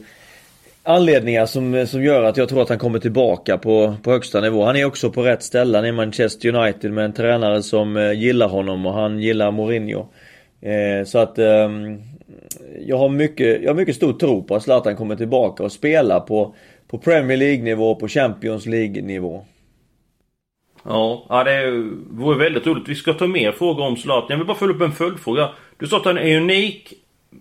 anledningar 0.82 1.46
som, 1.46 1.86
som 1.86 2.02
gör 2.02 2.22
att 2.22 2.36
jag 2.36 2.48
tror 2.48 2.62
att 2.62 2.68
han 2.68 2.78
kommer 2.78 2.98
tillbaka 2.98 3.58
på, 3.58 3.94
på 4.02 4.10
högsta 4.10 4.40
nivå. 4.40 4.64
Han 4.64 4.76
är 4.76 4.84
också 4.84 5.10
på 5.10 5.22
rätt 5.22 5.42
ställe. 5.42 5.78
Han 5.78 5.86
är 5.86 5.92
Manchester 5.92 6.54
United 6.56 6.92
med 6.92 7.04
en 7.04 7.12
tränare 7.12 7.62
som 7.62 7.96
eh, 7.96 8.12
gillar 8.12 8.48
honom 8.48 8.86
och 8.86 8.94
han 8.94 9.18
gillar 9.18 9.50
Mourinho. 9.50 10.06
Eh, 10.60 11.04
så 11.06 11.18
att 11.18 11.38
eh, 11.38 11.70
jag, 12.80 12.98
har 12.98 13.08
mycket, 13.08 13.62
jag 13.62 13.70
har 13.70 13.74
mycket 13.74 13.96
stor 13.96 14.12
tro 14.12 14.42
på 14.42 14.54
att 14.54 14.62
Zlatan 14.62 14.96
kommer 14.96 15.16
tillbaka 15.16 15.62
och 15.62 15.72
spela 15.72 16.20
på, 16.20 16.54
på 16.88 16.98
Premier 16.98 17.36
League-nivå, 17.36 17.94
på 17.94 18.08
Champions 18.08 18.66
League-nivå. 18.66 19.44
Ja, 20.84 21.26
ja, 21.28 21.44
det 21.44 21.70
vore 22.10 22.38
väldigt 22.38 22.66
roligt. 22.66 22.88
Vi 22.88 22.94
ska 22.94 23.12
ta 23.12 23.26
mer 23.26 23.52
frågor 23.52 23.86
om 23.86 23.96
Zlatan. 23.96 24.26
Jag 24.28 24.36
vill 24.36 24.46
bara 24.46 24.56
följa 24.56 24.74
upp 24.74 24.82
en 24.82 24.92
följdfråga. 24.92 25.48
Du 25.78 25.86
sa 25.86 25.96
att 25.96 26.04
han 26.04 26.18
är 26.18 26.36
unik. 26.36 26.92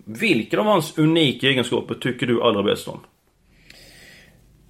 Vilken 0.04 0.60
av 0.60 0.66
hans 0.66 0.98
unika 0.98 1.46
egenskaper 1.46 1.94
tycker 1.94 2.26
du 2.26 2.42
allra 2.42 2.62
bäst 2.62 2.88
om? 2.88 3.00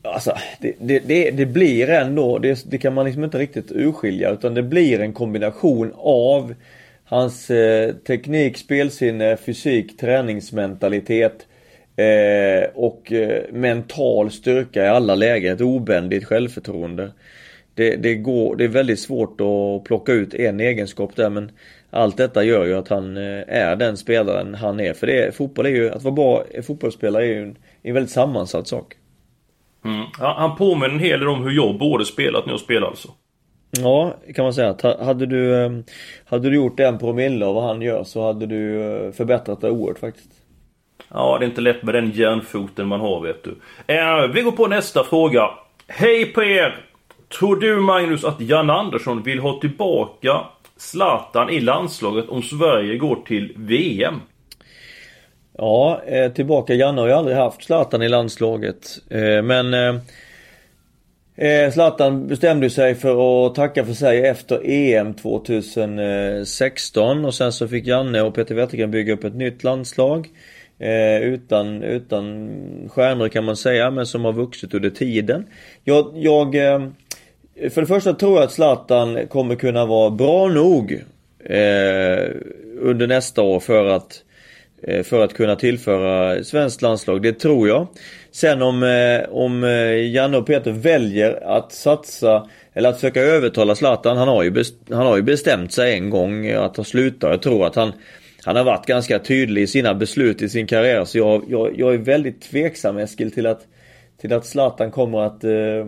Alltså 0.03 0.35
det, 0.61 0.75
det, 0.81 0.99
det, 0.99 1.31
det 1.31 1.47
blir 1.47 1.91
ändå, 1.91 2.39
det, 2.39 2.65
det, 2.71 2.79
kan 2.79 2.95
man 2.95 3.05
liksom 3.05 3.25
inte 3.25 3.39
riktigt 3.39 3.73
urskilja 3.73 4.31
utan 4.31 4.55
det 4.55 4.63
blir 4.63 5.01
en 5.01 5.13
kombination 5.13 5.93
av 5.97 6.55
hans 7.05 7.51
eh, 7.51 7.95
teknik, 7.95 8.57
spelsinne, 8.57 9.37
fysik, 9.37 9.97
träningsmentalitet 9.97 11.47
eh, 11.97 12.71
och 12.75 13.13
eh, 13.13 13.43
mental 13.53 14.31
styrka 14.31 14.85
i 14.85 14.89
alla 14.89 15.15
lägen. 15.15 15.55
Ett 15.55 15.61
obändigt 15.61 16.25
självförtroende. 16.25 17.13
Det, 17.75 17.97
det, 17.97 18.15
går, 18.15 18.57
det 18.57 18.65
är 18.65 18.69
väldigt 18.69 19.01
svårt 19.01 19.41
att 19.41 19.85
plocka 19.85 20.13
ut 20.13 20.35
en 20.35 20.61
egenskap 20.61 21.17
där 21.17 21.31
men 21.31 21.51
allt 21.91 22.17
detta 22.17 22.45
gör 22.45 22.65
ju 22.67 22.75
att 22.75 22.89
han 22.89 23.17
eh, 23.17 23.43
är 23.47 23.77
den 23.77 23.97
spelaren 23.97 24.55
han 24.55 24.81
är. 24.81 24.93
För 24.93 25.07
det 25.07 25.35
fotboll 25.35 25.67
är 25.67 25.71
ju, 25.71 25.91
att 25.91 26.03
vara 26.03 26.15
bra 26.15 26.45
fotbollsspelare 26.63 27.25
är 27.25 27.29
ju 27.29 27.43
en, 27.43 27.57
en 27.83 27.95
väldigt 27.95 28.13
sammansatt 28.13 28.69
sak. 28.69 28.97
Mm. 29.85 30.07
Ja, 30.19 30.35
han 30.39 30.57
påminner 30.57 30.95
en 30.95 31.01
hel 31.01 31.21
del 31.21 31.29
om 31.29 31.43
hur 31.43 31.51
jag 31.51 31.79
borde 31.79 32.05
spelat 32.05 32.47
när 32.47 32.53
jag 32.53 32.61
spelade 32.61 32.87
alltså. 32.87 33.09
Ja, 33.81 34.17
kan 34.35 34.45
man 34.45 34.55
säga. 34.55 34.77
Hade 35.01 35.27
du, 35.27 35.65
ehm, 35.65 35.85
hade 36.25 36.51
du 36.51 36.57
gjort 36.57 36.81
en 36.81 36.99
promille 36.99 37.47
av 37.47 37.55
vad 37.55 37.65
han 37.65 37.83
gör 37.83 38.05
så 38.05 38.27
hade 38.27 38.47
du 38.47 38.83
eh, 38.83 39.13
förbättrat 39.13 39.61
det 39.61 39.71
oerhört 39.71 39.99
faktiskt. 39.99 40.31
Ja, 41.09 41.37
det 41.39 41.45
är 41.45 41.49
inte 41.49 41.61
lätt 41.61 41.83
med 41.83 41.95
den 41.95 42.11
järnfoten 42.11 42.89
man 42.89 43.01
har 43.01 43.21
vet 43.21 43.45
du. 43.45 43.57
Eh, 43.87 44.27
vi 44.35 44.43
går 44.43 44.53
på 44.53 44.67
nästa 44.67 45.05
fråga. 45.05 45.51
Hej 45.87 46.27
på 46.27 46.45
er! 46.45 46.87
Tror 47.39 47.57
du 47.57 47.77
Magnus 47.77 48.25
att 48.25 48.41
Jan 48.41 48.71
Andersson 48.71 49.23
vill 49.23 49.39
ha 49.39 49.61
tillbaka 49.61 50.41
Zlatan 50.77 51.51
i 51.51 51.61
landslaget 51.61 52.29
om 52.29 52.43
Sverige 52.43 52.97
går 52.99 53.17
till 53.27 53.53
VM? 53.57 54.21
Ja, 55.59 56.03
eh, 56.07 56.33
tillbaka. 56.33 56.75
Janne 56.75 57.01
har 57.01 57.09
ju 57.09 57.15
aldrig 57.15 57.37
haft 57.37 57.65
Zlatan 57.65 58.03
i 58.03 58.09
landslaget. 58.09 58.99
Eh, 59.11 59.43
men 59.43 59.75
eh, 61.37 61.71
Zlatan 61.73 62.29
bestämde 62.29 62.71
sig 62.71 62.95
för 62.95 63.47
att 63.47 63.55
tacka 63.55 63.85
för 63.85 63.93
sig 63.93 64.27
efter 64.27 64.61
EM 64.65 65.15
2016 65.15 67.25
och 67.25 67.35
sen 67.35 67.53
så 67.53 67.69
fick 67.69 67.87
Janne 67.87 68.23
och 68.23 68.35
Peter 68.35 68.55
Wettergren 68.55 68.91
bygga 68.91 69.13
upp 69.13 69.25
ett 69.25 69.35
nytt 69.35 69.65
landslag. 69.65 70.29
Utan, 71.23 71.83
utan 71.83 72.51
stjärnor 72.89 73.29
kan 73.29 73.45
man 73.45 73.57
säga, 73.57 73.91
men 73.91 74.07
som 74.07 74.25
har 74.25 74.33
vuxit 74.33 74.75
under 74.75 74.91
tiden. 74.91 75.47
Jag, 75.85 76.13
jag 76.15 76.53
för 77.71 77.81
det 77.81 77.87
första 77.87 78.15
tror 78.15 78.35
jag 78.35 78.45
att 78.45 78.53
Zlatan 78.53 79.27
kommer 79.27 79.55
kunna 79.55 79.87
vara 79.87 80.11
bra 80.11 80.49
nog 80.49 80.93
eh, 81.45 82.31
under 82.81 83.07
nästa 83.07 83.43
år 83.43 83.61
för 83.61 83.87
att 83.87 84.15
Eh, 84.15 84.32
Eh, 84.83 85.03
för 85.03 85.25
att 85.25 85.35
kunna 85.35 85.57
tillföra 85.57 86.45
svenskt 86.45 86.83
landslag. 86.83 87.23
Det 87.23 87.33
tror 87.33 87.69
jag. 87.69 87.87
Sen 88.31 88.63
om, 88.63 88.83
eh, 88.83 89.35
om 89.35 89.65
eh, 89.65 90.11
Janne 90.11 90.37
och 90.37 90.47
Peter 90.47 90.73
väljer 90.73 91.57
att 91.57 91.73
satsa 91.73 92.49
eller 92.73 92.89
att 92.89 92.95
försöka 92.95 93.21
övertala 93.21 93.75
Zlatan. 93.75 94.17
Han 94.17 94.29
har 94.29 94.43
ju, 94.43 94.65
han 94.91 95.07
har 95.07 95.17
ju 95.17 95.23
bestämt 95.23 95.73
sig 95.73 95.95
en 95.95 96.11
gång 96.11 96.51
att 96.51 96.77
ha 96.77 96.85
slutat. 96.85 97.31
Jag 97.31 97.43
tror 97.43 97.67
att 97.67 97.75
han, 97.75 97.93
han 98.45 98.57
har 98.57 98.65
varit 98.65 98.87
ganska 98.87 99.19
tydlig 99.19 99.63
i 99.63 99.67
sina 99.67 99.95
beslut 99.95 100.43
i 100.43 100.49
sin 100.49 100.67
karriär. 100.67 101.05
Så 101.05 101.19
jag, 101.19 101.45
jag, 101.49 101.79
jag 101.79 101.95
är 101.95 101.99
väldigt 101.99 102.43
tveksam 102.43 102.99
Eskil 102.99 103.33
till 103.33 103.47
att, 103.47 103.67
till 104.21 104.33
att 104.33 104.47
Zlatan 104.47 104.91
kommer 104.91 105.19
att 105.19 105.45
eh, 105.45 105.87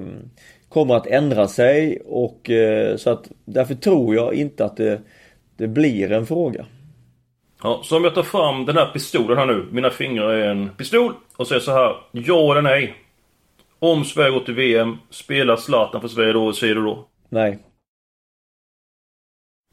kommer 0.69 0.95
att 0.95 1.07
ändra 1.07 1.49
sig 1.49 2.03
och 2.07 2.51
eh, 2.51 2.97
så 2.97 3.11
att 3.11 3.31
därför 3.45 3.75
tror 3.75 4.15
jag 4.15 4.35
inte 4.35 4.65
att 4.65 4.77
det, 4.77 5.01
det 5.57 5.69
blir 5.69 6.13
en 6.13 6.27
fråga. 6.27 6.67
Ja, 7.65 7.81
så 7.85 7.97
om 7.97 8.05
jag 8.05 8.15
tar 8.15 8.23
fram 8.23 8.67
den 8.67 8.77
här 8.77 8.87
pistolen 8.93 9.39
här 9.39 9.47
nu. 9.47 9.67
Mina 9.71 9.91
fingrar 9.91 10.29
är 10.29 10.49
en 10.49 10.69
pistol. 10.69 11.15
Och 11.37 11.47
säger 11.47 11.61
så 11.61 11.73
här. 11.73 11.97
Ja 12.13 12.51
eller 12.51 12.63
nej? 12.63 12.95
Om 13.79 14.05
Sverige 14.05 14.31
går 14.31 14.41
till 14.41 14.55
VM, 14.55 14.99
spelar 15.11 15.57
Zlatan 15.57 16.01
för 16.01 16.09
Sverige 16.09 16.33
då? 16.33 16.53
Säger 16.53 16.75
du 16.75 16.83
då? 16.83 17.09
Nej. 17.29 17.59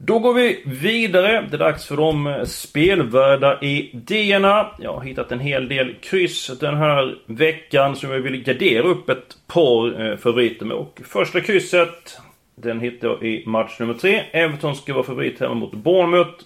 Då 0.04 0.18
går 0.18 0.34
vi 0.34 0.62
vidare. 0.66 1.46
Det 1.50 1.56
är 1.56 1.58
dags 1.58 1.86
för 1.86 1.96
de 1.96 2.44
spelvärda 2.46 3.60
idéerna. 3.60 4.70
Jag 4.78 4.92
har 4.92 5.00
hittat 5.00 5.32
en 5.32 5.40
hel 5.40 5.68
del 5.68 5.94
kryss 5.94 6.58
den 6.60 6.76
här 6.76 7.18
veckan 7.26 7.96
som 7.96 8.10
jag 8.10 8.20
vill 8.20 8.44
gardera 8.44 8.82
upp 8.82 9.08
ett 9.08 9.36
par 9.46 10.02
eh, 10.02 10.16
favoriter 10.16 10.66
med. 10.66 10.76
Och 10.76 11.00
första 11.04 11.40
krysset, 11.40 12.18
den 12.54 12.80
hittar 12.80 13.08
jag 13.08 13.22
i 13.22 13.46
match 13.46 13.80
nummer 13.80 13.94
tre. 13.94 14.22
Everton 14.32 14.76
ska 14.76 14.94
vara 14.94 15.04
favorit 15.04 15.40
hemma 15.40 15.54
mot 15.54 15.74
Bournemouth. 15.74 16.44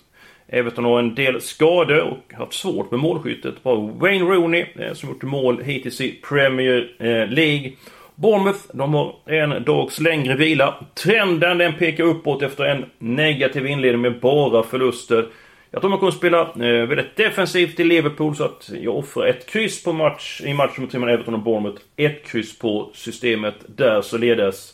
Everton 0.49 0.85
har 0.85 0.99
en 0.99 1.15
del 1.15 1.41
skador 1.41 2.01
och 2.01 2.35
haft 2.35 2.53
svårt 2.53 2.91
med 2.91 3.01
målskyttet. 3.01 3.63
Bara 3.63 3.77
Wayne 3.77 4.25
Rooney 4.25 4.67
eh, 4.79 4.93
som 4.93 5.09
gjort 5.09 5.23
mål 5.23 5.63
hittills 5.63 6.01
i 6.01 6.21
Premier 6.29 6.97
eh, 6.99 7.29
League. 7.29 7.73
Bournemouth, 8.15 8.61
de 8.73 8.95
har 8.95 9.15
en 9.27 9.65
dags 9.65 10.01
längre 10.01 10.35
vila. 10.35 10.75
Trenden 10.95 11.59
den 11.59 11.75
pekar 11.75 12.05
uppåt 12.05 12.43
efter 12.43 12.65
en 12.65 12.85
negativ 12.99 13.67
inledning 13.67 14.01
med 14.01 14.21
bara 14.21 14.63
förluster. 14.63 15.27
Jag 15.71 15.81
tror 15.81 15.91
man 15.91 15.99
kommer 15.99 16.13
spela 16.13 16.41
eh, 16.41 16.87
väldigt 16.87 17.17
defensivt 17.17 17.81
i 17.81 17.85
Liverpool 17.85 18.37
så 18.37 18.45
att 18.45 18.71
jag 18.83 18.97
offrar 18.97 19.27
ett 19.27 19.47
kryss 19.47 19.85
på 19.85 19.93
match 19.93 20.43
i 20.45 20.55
matchen 20.55 20.83
mot 20.83 20.93
mellan 20.93 21.09
Everton 21.09 21.35
och 21.35 21.41
Bournemouth. 21.41 21.83
Ett 21.97 22.27
kryss 22.27 22.59
på 22.59 22.91
systemet 22.95 23.55
där 23.67 24.03
således. 24.03 24.73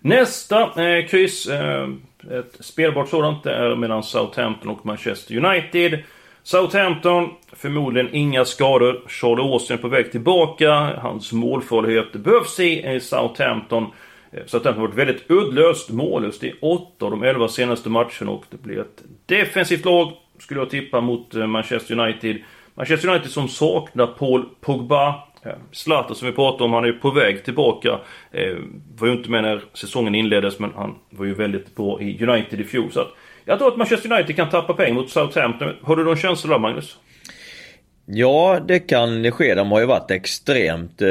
Nästa 0.00 0.84
eh, 0.84 1.06
kryss 1.06 1.48
eh, 1.48 1.88
ett 2.30 2.56
spelbart 2.60 3.08
sådant 3.08 3.44
det 3.44 3.54
är 3.54 3.76
mellan 3.76 4.02
Southampton 4.02 4.70
och 4.70 4.86
Manchester 4.86 5.36
United. 5.44 5.98
Southampton, 6.42 7.30
förmodligen 7.52 8.14
inga 8.14 8.44
skador. 8.44 9.02
Charlie 9.08 9.42
Austin 9.42 9.76
är 9.76 9.80
på 9.80 9.88
väg 9.88 10.12
tillbaka. 10.12 10.72
Hans 11.00 11.32
målfarlighet 11.32 12.12
behövs 12.12 12.60
i 12.60 13.00
Southampton. 13.02 13.86
Eh, 14.32 14.40
Southampton 14.46 14.80
har 14.80 14.88
varit 14.88 14.98
väldigt 14.98 15.30
uddlöst, 15.30 15.90
mållöst 15.90 16.44
i 16.44 16.54
8 16.60 17.04
av 17.04 17.10
de 17.10 17.22
11 17.22 17.48
senaste 17.48 17.88
matcherna 17.88 18.30
och 18.30 18.44
det 18.50 18.62
blir 18.62 18.80
ett 18.80 19.02
defensivt 19.26 19.84
lag, 19.84 20.12
skulle 20.38 20.60
jag 20.60 20.70
tippa, 20.70 21.00
mot 21.00 21.34
eh, 21.34 21.46
Manchester 21.46 22.00
United. 22.00 22.36
Manchester 22.74 23.08
United 23.08 23.30
som 23.30 23.48
saknar 23.48 24.06
Paul 24.06 24.44
Pogba. 24.60 25.14
Zlatan 25.72 26.16
som 26.16 26.26
vi 26.26 26.34
pratade 26.34 26.64
om, 26.64 26.72
han 26.72 26.84
är 26.84 26.88
ju 26.88 26.98
på 26.98 27.10
väg 27.10 27.44
tillbaka. 27.44 27.98
Eh, 28.32 28.56
var 28.98 29.08
ju 29.08 29.12
inte 29.12 29.30
med 29.30 29.42
när 29.42 29.64
säsongen 29.74 30.14
inleddes 30.14 30.58
men 30.58 30.72
han 30.76 30.94
var 31.10 31.26
ju 31.26 31.34
väldigt 31.34 31.76
bra 31.76 32.00
i 32.00 32.24
United 32.24 32.60
i 32.60 32.64
fjol. 32.64 32.92
Så 32.92 33.00
att 33.00 33.08
jag 33.44 33.58
tror 33.58 33.68
att 33.68 33.76
Manchester 33.76 34.12
United 34.12 34.36
kan 34.36 34.48
tappa 34.48 34.74
pengar 34.74 34.94
mot 34.94 35.10
Southampton. 35.10 35.76
Har 35.82 35.96
du 35.96 36.04
någon 36.04 36.16
känsla 36.16 36.50
där 36.50 36.58
Magnus? 36.58 36.98
Ja, 38.06 38.60
det 38.68 38.78
kan 38.78 39.30
ske. 39.30 39.54
De 39.54 39.72
har 39.72 39.80
ju 39.80 39.86
varit 39.86 40.10
extremt 40.10 41.02
eh, 41.02 41.08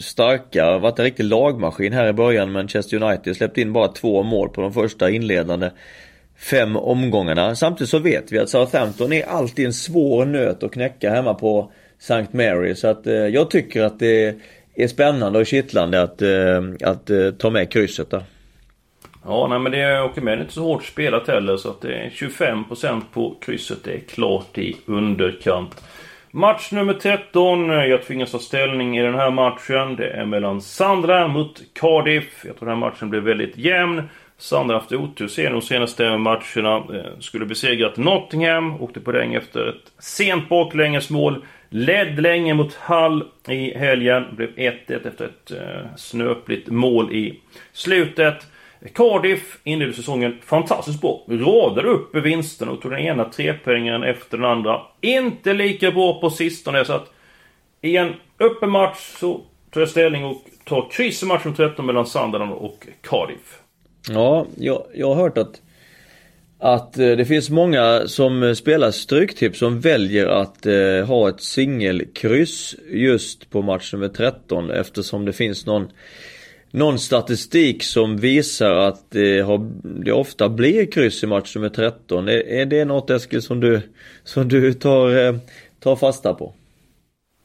starka. 0.00 0.78
Varit 0.78 0.98
en 0.98 1.04
riktig 1.04 1.24
lagmaskin 1.24 1.92
här 1.92 2.08
i 2.08 2.12
början. 2.12 2.52
Manchester 2.52 3.02
United 3.02 3.36
släppte 3.36 3.60
in 3.60 3.72
bara 3.72 3.88
två 3.88 4.22
mål 4.22 4.48
på 4.48 4.60
de 4.60 4.72
första 4.72 5.10
inledande 5.10 5.70
fem 6.38 6.76
omgångarna. 6.76 7.56
Samtidigt 7.56 7.90
så 7.90 7.98
vet 7.98 8.32
vi 8.32 8.38
att 8.38 8.48
Southampton 8.48 9.12
är 9.12 9.26
alltid 9.26 9.66
en 9.66 9.72
svår 9.72 10.24
nöt 10.24 10.62
att 10.62 10.72
knäcka 10.72 11.10
hemma 11.10 11.34
på 11.34 11.72
St. 11.98 12.26
Mary. 12.30 12.74
Så 12.74 12.88
att 12.88 13.06
eh, 13.06 13.14
jag 13.14 13.50
tycker 13.50 13.82
att 13.82 13.98
det 13.98 14.34
är 14.74 14.88
spännande 14.88 15.38
och 15.38 15.46
kittlande 15.46 16.02
att, 16.02 16.22
eh, 16.22 16.62
att 16.84 17.10
eh, 17.10 17.30
ta 17.30 17.50
med 17.50 17.72
krysset 17.72 18.10
där. 18.10 18.22
Ja, 19.24 19.46
nej 19.50 19.58
men 19.58 19.72
det 19.72 20.02
åker 20.02 20.20
med 20.20 20.34
är 20.34 20.40
inte 20.40 20.52
så 20.52 20.62
hårt 20.62 20.84
spelat 20.84 21.28
heller 21.28 21.56
så 21.56 21.70
att 21.70 21.80
det 21.80 21.94
är 21.94 22.10
25% 22.10 23.02
på 23.12 23.36
krysset. 23.40 23.84
Det 23.84 23.94
är 23.94 24.00
klart 24.00 24.58
i 24.58 24.76
underkant. 24.86 25.82
Match 26.30 26.72
nummer 26.72 26.92
13. 26.94 27.70
Eh, 27.70 27.84
jag 27.84 28.04
tvingas 28.04 28.32
ta 28.32 28.38
ställning 28.38 28.98
i 28.98 29.02
den 29.02 29.14
här 29.14 29.30
matchen. 29.30 29.96
Det 29.96 30.10
är 30.10 30.24
mellan 30.24 30.60
Sandra 30.60 31.28
mot 31.28 31.62
Cardiff. 31.72 32.44
Jag 32.44 32.58
tror 32.58 32.68
den 32.68 32.78
här 32.78 32.90
matchen 32.90 33.10
blir 33.10 33.20
väldigt 33.20 33.56
jämn. 33.56 34.02
Sandra 34.38 34.74
har 34.74 34.80
haft 34.80 34.92
otur 34.92 35.28
sen 35.28 35.52
de 35.52 35.62
senaste 35.62 36.18
matcherna. 36.18 36.76
Eh, 36.76 37.18
skulle 37.20 37.46
besegrat 37.46 37.96
Nottingham. 37.96 38.82
Åkte 38.82 39.00
på 39.00 39.12
poäng 39.12 39.34
efter 39.34 39.68
ett 39.68 39.92
sent 39.98 40.48
baklängesmål. 40.48 41.44
Ledd 41.68 42.20
länge 42.20 42.54
mot 42.54 42.74
Hall 42.74 43.24
i 43.48 43.78
helgen. 43.78 44.24
Blev 44.36 44.50
1-1 44.50 45.08
efter 45.08 45.24
ett 45.24 45.50
eh, 45.50 45.96
snöpligt 45.96 46.68
mål 46.68 47.12
i 47.12 47.40
slutet. 47.72 48.46
Cardiff 48.94 49.58
inledde 49.64 49.92
säsongen 49.92 50.38
fantastiskt 50.44 51.00
bra. 51.00 51.24
Radade 51.28 51.88
upp 51.88 52.14
vinsten 52.16 52.68
och 52.68 52.82
tog 52.82 52.90
den 52.90 53.00
ena 53.00 53.24
trepoängaren 53.24 54.02
efter 54.02 54.38
den 54.38 54.46
andra. 54.46 54.80
Inte 55.00 55.52
lika 55.52 55.90
bra 55.90 56.20
på 56.20 56.30
sistone 56.30 56.84
så 56.84 56.92
att 56.92 57.12
i 57.80 57.96
en 57.96 58.14
öppen 58.38 58.70
match 58.70 59.14
så 59.18 59.40
tar 59.70 59.80
jag 59.80 59.88
ställning 59.88 60.24
och 60.24 60.42
tar 60.64 60.88
kryss 60.90 61.22
i 61.22 61.26
matchen 61.26 61.54
13 61.54 61.86
mellan 61.86 62.06
Sunderland 62.06 62.52
och 62.52 62.86
Cardiff. 63.00 63.60
Ja, 64.08 64.46
jag, 64.56 64.82
jag 64.94 65.14
har 65.14 65.14
hört 65.14 65.38
att 65.38 65.60
att 66.58 66.98
eh, 66.98 67.10
det 67.10 67.24
finns 67.24 67.50
många 67.50 68.02
som 68.06 68.42
eh, 68.42 68.52
spelar 68.52 68.90
Stryktips 68.90 69.58
som 69.58 69.80
väljer 69.80 70.26
att 70.26 70.66
eh, 70.66 71.06
ha 71.06 71.28
ett 71.28 71.40
singelkryss 71.40 72.74
just 72.90 73.50
på 73.50 73.62
match 73.62 73.92
nummer 73.92 74.08
13 74.08 74.70
eftersom 74.70 75.24
det 75.24 75.32
finns 75.32 75.66
någon 75.66 75.88
någon 76.70 76.98
statistik 76.98 77.82
som 77.82 78.16
visar 78.16 78.74
att 78.76 79.10
det, 79.10 79.40
har, 79.40 79.70
det 80.04 80.12
ofta 80.12 80.48
blir 80.48 80.86
kryss 80.86 81.24
i 81.24 81.26
match 81.26 81.56
nummer 81.56 81.68
13. 81.68 82.28
Är, 82.28 82.48
är 82.48 82.66
det 82.66 82.84
något 82.84 83.10
Eskil 83.10 83.42
som 83.42 83.60
du, 83.60 83.80
som 84.24 84.48
du 84.48 84.72
tar, 84.72 85.26
eh, 85.26 85.34
tar 85.80 85.96
fasta 85.96 86.34
på? 86.34 86.52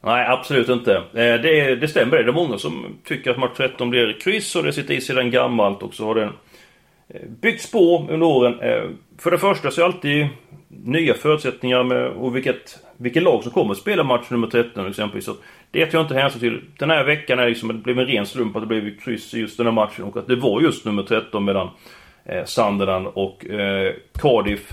Nej, 0.03 0.27
absolut 0.27 0.69
inte. 0.69 0.95
Eh, 0.95 1.01
det, 1.13 1.75
det 1.75 1.87
stämmer 1.87 2.17
det. 2.17 2.23
är 2.23 2.33
många 2.33 2.57
som 2.57 2.97
tycker 3.05 3.31
att 3.31 3.39
match 3.39 3.57
13 3.57 3.89
blir 3.89 4.19
kryss 4.19 4.55
och 4.55 4.63
det 4.63 4.73
sitter 4.73 4.93
i 4.93 5.01
sedan 5.01 5.31
gammalt 5.31 5.83
och 5.83 5.93
så 5.93 6.05
har 6.05 6.15
den 6.15 6.29
Eh, 7.13 7.21
byggts 7.41 7.71
på 7.71 8.07
under 8.09 8.27
åren. 8.27 8.59
Eh, 8.59 8.89
för 9.17 9.31
det 9.31 9.37
första 9.37 9.71
så 9.71 9.81
är 9.81 9.85
det 9.85 9.93
alltid 9.93 10.27
nya 10.67 11.13
förutsättningar 11.13 11.83
med 11.83 12.07
och 12.07 12.35
vilket, 12.35 12.79
vilket 12.97 13.23
lag 13.23 13.43
som 13.43 13.51
kommer 13.51 13.71
att 13.71 13.77
spela 13.77 14.03
match 14.03 14.29
nummer 14.29 14.47
13 14.47 14.87
exempelvis. 14.87 15.25
Så 15.25 15.35
det 15.71 15.85
tar 15.85 15.97
jag 15.97 16.03
inte 16.03 16.15
hänsyn 16.15 16.39
till. 16.39 16.61
Den 16.79 16.89
här 16.89 17.03
veckan 17.03 17.39
är 17.39 17.49
liksom, 17.49 17.67
det 17.67 17.73
blev 17.73 17.99
en 17.99 18.05
ren 18.05 18.25
slump 18.25 18.55
att 18.55 18.61
det 18.61 18.67
blev 18.67 18.97
kryss 18.99 19.33
i 19.33 19.39
just 19.39 19.57
den 19.57 19.65
här 19.65 19.73
matchen 19.73 20.05
och 20.05 20.17
att 20.17 20.27
det 20.27 20.35
var 20.35 20.61
just 20.61 20.85
nummer 20.85 21.03
13 21.03 21.45
mellan 21.45 21.69
eh, 22.25 22.45
Sunderland 22.45 23.07
och 23.07 23.45
eh, 23.45 23.93
Cardiff. 24.13 24.69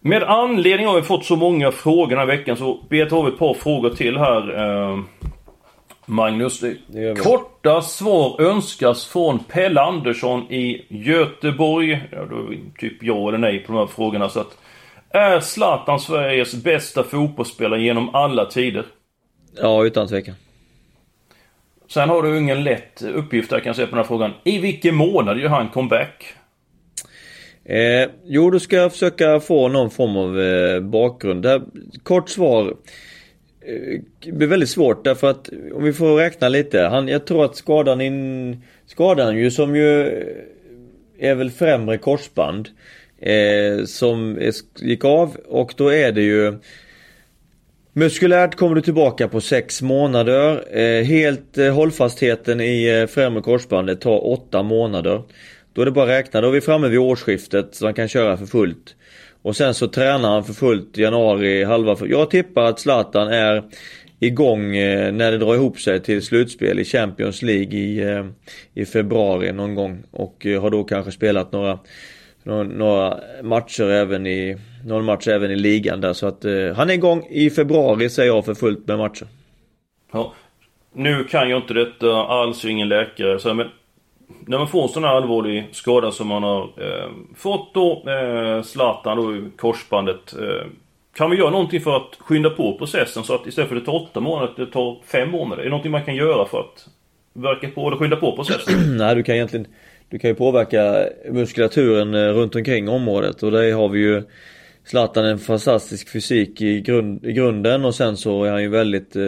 Med 0.00 0.22
anledning 0.22 0.88
av 0.88 0.96
att 0.96 1.02
vi 1.02 1.06
fått 1.06 1.24
så 1.24 1.36
många 1.36 1.72
frågor 1.72 2.10
den 2.10 2.18
här 2.18 2.26
veckan 2.26 2.56
så 2.56 2.80
ber 2.88 2.96
jag 2.96 3.10
ta 3.10 3.28
ett 3.28 3.38
par 3.38 3.54
frågor 3.54 3.90
till 3.90 4.18
här. 4.18 4.54
Eh, 4.58 4.98
Magnus. 6.06 6.64
Korta 7.22 7.82
svar 7.82 8.40
önskas 8.40 9.06
från 9.06 9.38
Pelle 9.38 9.80
Andersson 9.80 10.52
i 10.52 10.86
Göteborg. 10.88 12.08
Ja, 12.12 12.24
då 12.24 12.50
typ 12.78 13.02
ja 13.02 13.28
eller 13.28 13.38
nej 13.38 13.58
på 13.58 13.72
de 13.72 13.78
här 13.78 13.86
frågorna. 13.86 14.28
Så 14.28 14.40
att, 14.40 14.58
är 15.10 15.40
Zlatan 15.40 16.00
Sveriges 16.00 16.54
bästa 16.54 17.02
fotbollsspelare 17.02 17.82
genom 17.82 18.14
alla 18.14 18.44
tider? 18.44 18.86
Ja, 19.56 19.84
utan 19.84 20.08
tvekan. 20.08 20.34
Sen 21.88 22.08
har 22.08 22.22
du 22.22 22.38
ingen 22.38 22.64
lätt 22.64 23.02
uppgift 23.02 23.50
där 23.50 23.60
kan 23.60 23.66
jag 23.66 23.76
säga 23.76 23.86
på 23.86 23.90
den 23.90 23.98
här 23.98 24.08
frågan. 24.08 24.32
I 24.44 24.58
vilken 24.58 24.94
månad 24.94 25.38
gör 25.38 25.48
han 25.48 25.68
comeback? 25.68 26.24
Eh, 27.64 28.08
jo, 28.24 28.50
då 28.50 28.58
ska 28.58 28.76
jag 28.76 28.92
försöka 28.92 29.40
få 29.40 29.68
någon 29.68 29.90
form 29.90 30.16
av 30.16 30.40
eh, 30.40 30.80
bakgrund. 30.80 31.46
Här, 31.46 31.62
kort 32.02 32.28
svar. 32.28 32.76
Eh, 33.66 34.00
det 34.20 34.32
blir 34.32 34.48
väldigt 34.48 34.68
svårt 34.68 35.04
därför 35.04 35.30
att 35.30 35.50
om 35.74 35.84
vi 35.84 35.92
får 35.92 36.16
räkna 36.16 36.48
lite. 36.48 36.80
Han, 36.80 37.08
jag 37.08 37.26
tror 37.26 37.44
att 37.44 37.56
skadan 37.56 38.00
in, 38.00 38.62
Skadan 38.86 39.36
ju 39.36 39.50
som 39.50 39.76
ju 39.76 40.00
eh, 40.00 41.30
är 41.30 41.34
väl 41.34 41.50
främre 41.50 41.98
korsband. 41.98 42.68
Eh, 43.18 43.84
som 43.84 44.38
är, 44.38 44.52
gick 44.84 45.04
av 45.04 45.36
och 45.46 45.74
då 45.76 45.88
är 45.92 46.12
det 46.12 46.22
ju 46.22 46.54
Muskulärt 47.98 48.54
kommer 48.54 48.74
du 48.74 48.80
tillbaka 48.80 49.28
på 49.28 49.40
6 49.40 49.82
månader. 49.82 50.78
Eh, 50.78 51.04
helt 51.04 51.58
eh, 51.58 51.74
hållfastheten 51.74 52.60
i 52.60 53.00
eh, 53.00 53.06
främre 53.06 53.42
korsbandet 53.42 54.00
tar 54.00 54.26
8 54.26 54.62
månader. 54.62 55.22
Då 55.72 55.82
är 55.82 55.84
det 55.84 55.90
bara 55.90 56.04
att 56.04 56.10
räkna. 56.10 56.40
Då 56.40 56.48
är 56.48 56.52
vi 56.52 56.60
framme 56.60 56.88
vid 56.88 56.98
årsskiftet 56.98 57.74
så 57.74 57.84
man 57.84 57.94
kan 57.94 58.08
köra 58.08 58.36
för 58.36 58.46
fullt. 58.46 58.96
Och 59.46 59.56
sen 59.56 59.74
så 59.74 59.88
tränar 59.88 60.30
han 60.30 60.44
för 60.44 60.52
fullt 60.52 60.98
i 60.98 61.02
januari, 61.02 61.64
halva... 61.64 61.96
För... 61.96 62.06
Jag 62.06 62.30
tippar 62.30 62.64
att 62.64 62.80
Zlatan 62.80 63.28
är 63.28 63.62
igång 64.20 64.76
eh, 64.76 65.12
när 65.12 65.32
det 65.32 65.38
drar 65.38 65.54
ihop 65.54 65.78
sig 65.80 66.02
till 66.02 66.22
slutspel 66.22 66.78
i 66.78 66.84
Champions 66.84 67.42
League 67.42 67.78
i, 67.78 68.12
eh, 68.12 68.26
i 68.74 68.84
februari 68.84 69.52
någon 69.52 69.74
gång. 69.74 70.02
Och 70.10 70.46
eh, 70.46 70.62
har 70.62 70.70
då 70.70 70.84
kanske 70.84 71.12
spelat 71.12 71.52
några, 71.52 71.78
några 72.44 73.18
matcher 73.42 73.90
även 73.90 74.26
i, 74.26 74.56
någon 74.86 75.04
match 75.04 75.28
även 75.28 75.50
i 75.50 75.56
ligan 75.56 76.00
där. 76.00 76.12
Så 76.12 76.26
att 76.26 76.44
han 76.76 76.90
är 76.90 76.94
igång 76.94 77.26
i 77.30 77.50
februari 77.50 78.10
säger 78.10 78.32
jag 78.32 78.44
för 78.44 78.54
fullt 78.54 78.88
med 78.88 78.98
matcher. 78.98 79.26
Ja. 80.12 80.34
Nu 80.94 81.24
kan 81.24 81.50
jag 81.50 81.60
inte 81.60 81.74
detta 81.74 82.12
alls, 82.12 82.64
jag 82.64 82.68
är 82.68 82.72
ingen 82.72 82.88
läkare. 82.88 83.38
Så, 83.38 83.54
men 83.54 83.66
när 84.46 84.58
man 84.58 84.68
får 84.68 84.82
en 84.82 84.88
sån 84.88 85.04
här 85.04 85.10
allvarlig 85.10 85.68
skada 85.72 86.10
som 86.10 86.28
man 86.28 86.42
har 86.42 86.62
eh, 86.62 87.10
fått 87.36 87.74
då, 87.74 88.04
eh, 88.10 88.62
Zlatan 88.62 89.16
då 89.16 89.36
i 89.36 89.44
korsbandet. 89.56 90.32
Eh, 90.32 90.66
kan 91.16 91.30
vi 91.30 91.36
göra 91.36 91.50
någonting 91.50 91.80
för 91.80 91.96
att 91.96 92.16
skynda 92.18 92.50
på 92.50 92.78
processen 92.78 93.24
så 93.24 93.34
att 93.34 93.46
istället 93.46 93.68
för 93.68 93.76
att 93.76 93.82
det 93.82 93.86
tar 93.86 94.02
åtta 94.02 94.20
månader, 94.20 94.52
det 94.56 94.66
tar 94.66 95.02
fem 95.04 95.30
månader? 95.30 95.60
Är 95.60 95.64
det 95.64 95.70
någonting 95.70 95.92
man 95.92 96.04
kan 96.04 96.16
göra 96.16 96.48
för 96.48 96.60
att 96.60 96.88
verka 97.32 97.68
på 97.68 97.86
eller 97.86 97.96
skynda 97.96 98.16
på 98.16 98.36
processen? 98.36 98.96
Nej, 98.96 99.14
du 99.14 99.22
kan 99.22 99.34
egentligen 99.34 99.66
Du 100.08 100.18
kan 100.18 100.30
ju 100.30 100.34
påverka 100.34 101.08
muskulaturen 101.30 102.14
eh, 102.14 102.18
runt 102.18 102.54
omkring 102.54 102.88
området 102.88 103.42
och 103.42 103.50
där 103.50 103.74
har 103.74 103.88
vi 103.88 103.98
ju 103.98 104.22
Zlatan 104.84 105.24
en 105.24 105.38
fantastisk 105.38 106.08
fysik 106.08 106.60
i, 106.60 106.80
grund, 106.80 107.26
i 107.26 107.32
grunden 107.32 107.84
och 107.84 107.94
sen 107.94 108.16
så 108.16 108.44
är 108.44 108.50
han 108.50 108.62
ju 108.62 108.68
väldigt 108.68 109.16
eh, 109.16 109.22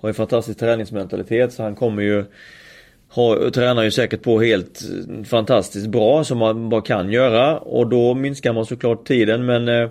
Har 0.00 0.08
ju 0.08 0.12
fantastisk 0.12 0.58
träningsmentalitet 0.58 1.52
så 1.52 1.62
han 1.62 1.74
kommer 1.74 2.02
ju 2.02 2.24
har, 3.12 3.50
tränar 3.50 3.82
ju 3.82 3.90
säkert 3.90 4.22
på 4.22 4.40
helt 4.40 4.80
eh, 4.82 5.24
fantastiskt 5.24 5.86
bra 5.86 6.24
som 6.24 6.38
man 6.38 6.68
bara 6.68 6.82
kan 6.82 7.12
göra 7.12 7.58
och 7.58 7.86
då 7.86 8.14
minskar 8.14 8.52
man 8.52 8.66
såklart 8.66 9.06
tiden 9.06 9.46
men 9.46 9.68
eh, 9.68 9.90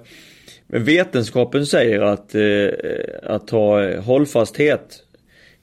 Vetenskapen 0.67 1.65
säger 1.65 2.01
att, 2.01 2.35
eh, 2.35 2.69
att 3.23 3.49
ha 3.49 3.99
hållfasthet 3.99 5.03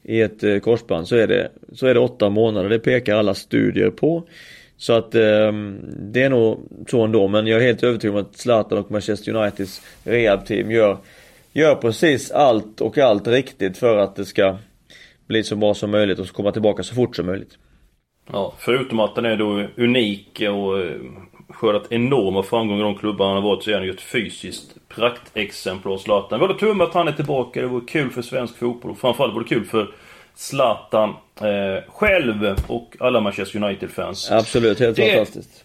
i 0.02 0.20
ett 0.20 0.44
eh, 0.44 0.58
korsband 0.58 1.08
så 1.08 1.16
är, 1.16 1.26
det, 1.26 1.50
så 1.72 1.86
är 1.86 1.94
det 1.94 2.00
åtta 2.00 2.28
månader. 2.28 2.68
Det 2.68 2.78
pekar 2.78 3.16
alla 3.16 3.34
studier 3.34 3.90
på. 3.90 4.22
Så 4.76 4.92
att 4.92 5.14
eh, 5.14 5.52
det 5.84 6.22
är 6.22 6.30
nog 6.30 6.58
så 6.90 7.04
ändå. 7.04 7.28
Men 7.28 7.46
jag 7.46 7.60
är 7.60 7.66
helt 7.66 7.82
övertygad 7.82 8.16
om 8.16 8.22
att 8.22 8.36
Zlatan 8.36 8.78
och 8.78 8.90
Manchester 8.90 9.34
Uniteds 9.34 9.82
rehabteam 10.04 10.70
gör, 10.70 10.98
gör 11.52 11.74
precis 11.74 12.30
allt 12.30 12.80
och 12.80 12.98
allt 12.98 13.28
riktigt 13.28 13.78
för 13.78 13.96
att 13.96 14.16
det 14.16 14.24
ska 14.24 14.56
bli 15.28 15.44
så 15.44 15.56
bra 15.56 15.74
som 15.74 15.90
möjligt 15.90 16.18
och 16.18 16.28
komma 16.28 16.52
tillbaka 16.52 16.82
så 16.82 16.94
fort 16.94 17.16
som 17.16 17.26
möjligt. 17.26 17.58
Ja, 18.32 18.54
förutom 18.58 19.00
att 19.00 19.14
den 19.14 19.24
är 19.24 19.36
då 19.36 19.66
unik 19.76 20.42
och 20.50 20.80
eh, 20.80 20.96
skördat 21.48 21.92
enorma 21.92 22.42
framgångar 22.42 22.80
i 22.80 22.84
de 22.84 22.98
klubbar 22.98 23.26
han 23.26 23.34
har 23.34 23.42
varit 23.42 23.64
så 23.64 23.70
är 23.70 23.74
han 23.74 23.84
ju 23.84 23.90
ett 23.90 24.00
fysiskt 24.00 24.88
praktexempel 24.88 25.92
av 25.92 25.98
Zlatan. 25.98 26.40
Vi 26.40 26.46
håller 26.46 26.58
tummen 26.58 26.86
att 26.86 26.94
han 26.94 27.08
är 27.08 27.12
tillbaka. 27.12 27.60
Det 27.60 27.66
vore 27.66 27.84
kul 27.86 28.10
för 28.10 28.22
svensk 28.22 28.56
fotboll 28.56 28.90
och 28.90 28.98
framförallt 28.98 29.34
vore 29.34 29.44
det 29.44 29.48
kul 29.48 29.64
för 29.64 29.94
Zlatan 30.34 31.10
eh, 31.40 31.92
själv 31.92 32.56
och 32.66 32.96
alla 33.00 33.20
Manchester 33.20 33.62
United-fans. 33.62 34.30
Absolut, 34.30 34.80
helt 34.80 34.96
det, 34.96 35.12
fantastiskt. 35.12 35.64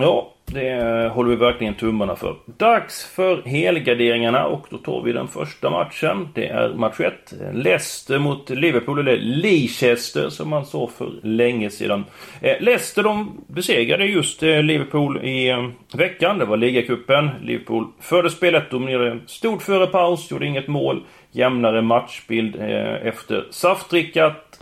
Ja, 0.00 0.33
det 0.46 1.10
håller 1.14 1.30
vi 1.30 1.36
verkligen 1.36 1.74
tummarna 1.74 2.16
för. 2.16 2.36
Dags 2.46 3.04
för 3.04 3.42
helgarderingarna 3.42 4.46
och 4.46 4.66
då 4.70 4.78
tar 4.78 5.02
vi 5.02 5.12
den 5.12 5.28
första 5.28 5.70
matchen. 5.70 6.28
Det 6.34 6.46
är 6.46 6.68
match 6.68 7.00
1. 7.00 7.34
Leicester 7.52 8.18
mot 8.18 8.50
Liverpool, 8.50 8.98
eller 8.98 9.16
Leicester 9.16 10.28
som 10.28 10.48
man 10.48 10.66
sa 10.66 10.90
för 10.98 11.12
länge 11.22 11.70
sedan. 11.70 12.04
Eh, 12.40 12.60
Leicester 12.60 13.02
de 13.02 13.44
besegrade 13.46 14.06
just 14.06 14.42
eh, 14.42 14.62
Liverpool 14.62 15.24
i 15.24 15.50
eh, 15.50 15.68
veckan. 15.94 16.38
Det 16.38 16.44
var 16.44 16.56
ligacupen. 16.56 17.30
Liverpool 17.42 17.86
förde 18.00 18.30
spelet, 18.30 18.70
dominerade 18.70 19.18
stort 19.26 19.62
före 19.62 19.86
paus, 19.86 20.30
gjorde 20.30 20.46
inget 20.46 20.68
mål. 20.68 21.02
Jämnare 21.30 21.82
matchbild 21.82 22.56
efter 22.56 23.46
saftdrickat. 23.50 24.60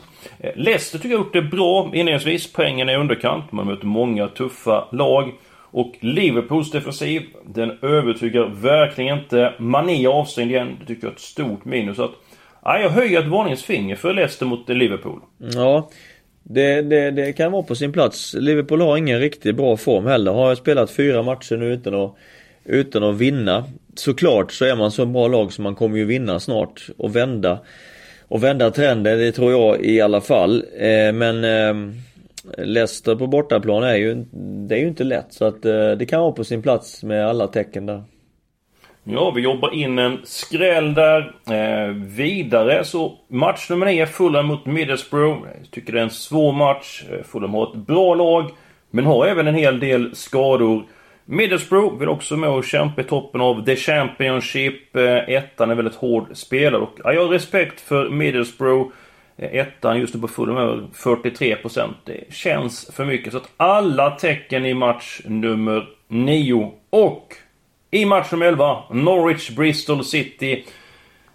Leicester 0.55 0.99
tycker 0.99 1.11
jag 1.11 1.19
har 1.19 1.25
gjort 1.25 1.33
det 1.33 1.43
bra 1.43 1.91
inledningsvis. 1.95 2.53
Poängen 2.53 2.89
är 2.89 2.93
i 2.93 2.97
underkant. 2.97 3.53
Man 3.53 3.67
möter 3.67 3.87
många 3.87 4.29
tuffa 4.29 4.89
lag. 4.93 5.33
Och 5.73 5.97
Liverpools 6.01 6.71
defensiv, 6.71 7.23
den 7.47 7.79
övertygar 7.83 8.55
verkligen 8.63 9.19
inte. 9.19 9.53
Mané 9.59 10.07
avstängd 10.07 10.51
igen, 10.51 10.77
det 10.81 10.87
tycker 10.87 11.07
jag 11.07 11.11
är 11.11 11.15
ett 11.15 11.21
stort 11.21 11.65
minus. 11.65 11.99
Att, 11.99 12.11
ja, 12.63 12.79
jag 12.79 12.91
höjer 12.91 13.21
ett 13.21 13.29
varningens 13.29 13.65
finger 13.65 13.97
för 13.97 14.15
Leicester 14.15 14.47
mot 14.47 14.69
Liverpool. 14.69 15.21
Ja, 15.39 15.91
det, 16.43 16.83
det, 16.83 17.11
det, 17.11 17.33
kan 17.33 17.53
vara 17.53 17.63
på 17.63 17.75
sin 17.75 17.93
plats. 17.93 18.35
Liverpool 18.35 18.81
har 18.81 18.97
ingen 18.97 19.21
riktigt 19.21 19.57
bra 19.57 19.77
form 19.77 20.07
heller. 20.07 20.33
Har 20.33 20.49
jag 20.49 20.59
spelat 20.59 20.91
fyra 20.91 21.23
matcher 21.23 21.57
nu 21.57 21.73
utan 21.73 21.95
att, 21.95 22.15
utan 22.65 23.05
att 23.05 23.17
vinna. 23.17 23.65
Såklart 23.95 24.53
så 24.53 24.65
är 24.65 24.77
man 24.77 24.91
så 24.91 25.07
bra 25.07 25.29
lag 25.29 25.53
så 25.53 25.63
man 25.63 25.75
kommer 25.75 25.97
ju 25.97 26.05
vinna 26.05 26.41
snart 26.41 26.89
och 26.97 27.17
vända. 27.17 27.59
Och 28.29 28.43
vända 28.43 28.71
trenden, 28.71 29.19
det 29.19 29.33
tror 29.33 29.53
jag 29.53 29.85
i 29.85 30.01
alla 30.01 30.21
fall. 30.21 30.65
Eh, 30.79 31.13
men 31.13 31.45
eh, 31.45 31.95
Leicester 32.59 33.17
på 33.17 33.27
bortaplan 33.27 33.83
är 33.83 33.95
ju, 33.95 34.15
det 34.69 34.75
är 34.75 34.79
ju 34.79 34.89
inte 34.89 35.05
lätt 35.05 35.33
så 35.33 35.45
att 35.45 35.65
eh, 35.65 35.91
det 35.91 36.07
kan 36.07 36.21
vara 36.21 36.33
på 36.33 36.45
sin 36.45 36.63
plats 36.63 37.03
med 37.03 37.29
alla 37.29 37.47
tecken 37.47 37.87
där. 37.87 38.03
Ja, 39.05 39.31
vi 39.31 39.41
jobbar 39.41 39.75
in 39.75 39.99
en 39.99 40.19
skräll 40.25 40.95
där. 40.95 41.35
Eh, 41.51 41.95
vidare 41.95 42.85
så 42.85 43.19
match 43.29 43.71
nummer 43.71 43.87
9, 43.87 44.07
Fulham 44.07 44.47
mot 44.47 44.67
Middlesbrough. 44.67 45.39
Jag 45.61 45.71
tycker 45.71 45.93
det 45.93 45.99
är 45.99 46.03
en 46.03 46.11
svår 46.11 46.53
match. 46.53 47.05
Eh, 47.11 47.23
Fulham 47.25 47.55
har 47.55 47.71
ett 47.71 47.87
bra 47.87 48.15
lag, 48.15 48.51
men 48.91 49.07
har 49.07 49.27
även 49.27 49.47
en 49.47 49.55
hel 49.55 49.81
del 49.81 50.15
skador. 50.15 50.85
Middlesbrough 51.25 51.99
vill 51.99 52.09
också 52.09 52.37
med 52.37 52.51
och 52.51 52.65
kämpa 52.65 53.01
i 53.01 53.05
toppen 53.05 53.41
av 53.41 53.65
The 53.65 53.77
Championship. 53.77 54.97
Eh, 54.97 55.17
ettan 55.17 55.71
är 55.71 55.75
väldigt 55.75 55.95
hård 55.95 56.27
spelare 56.33 56.83
och 56.83 56.95
ja, 57.05 57.13
jag 57.13 57.23
har 57.23 57.29
respekt 57.29 57.81
för 57.81 58.09
Middlesbrough. 58.11 58.91
Ettan 59.47 60.01
just 60.01 60.15
nu 60.15 60.21
på 60.21 60.29
Fulham 60.29 60.57
över 60.57 60.87
43%. 60.93 61.89
Det 62.05 62.35
känns 62.35 62.91
för 62.95 63.05
mycket. 63.05 63.33
Så 63.33 63.39
att 63.39 63.51
alla 63.57 64.11
tecken 64.11 64.67
i 64.67 64.75
match 64.75 65.21
nummer 65.25 65.89
9 66.09 66.73
och 66.91 67.35
i 67.91 68.05
match 68.05 68.33
nummer 68.33 68.47
11 68.47 68.83
Norwich 68.91 69.51
Bristol 69.51 70.05
City. 70.05 70.65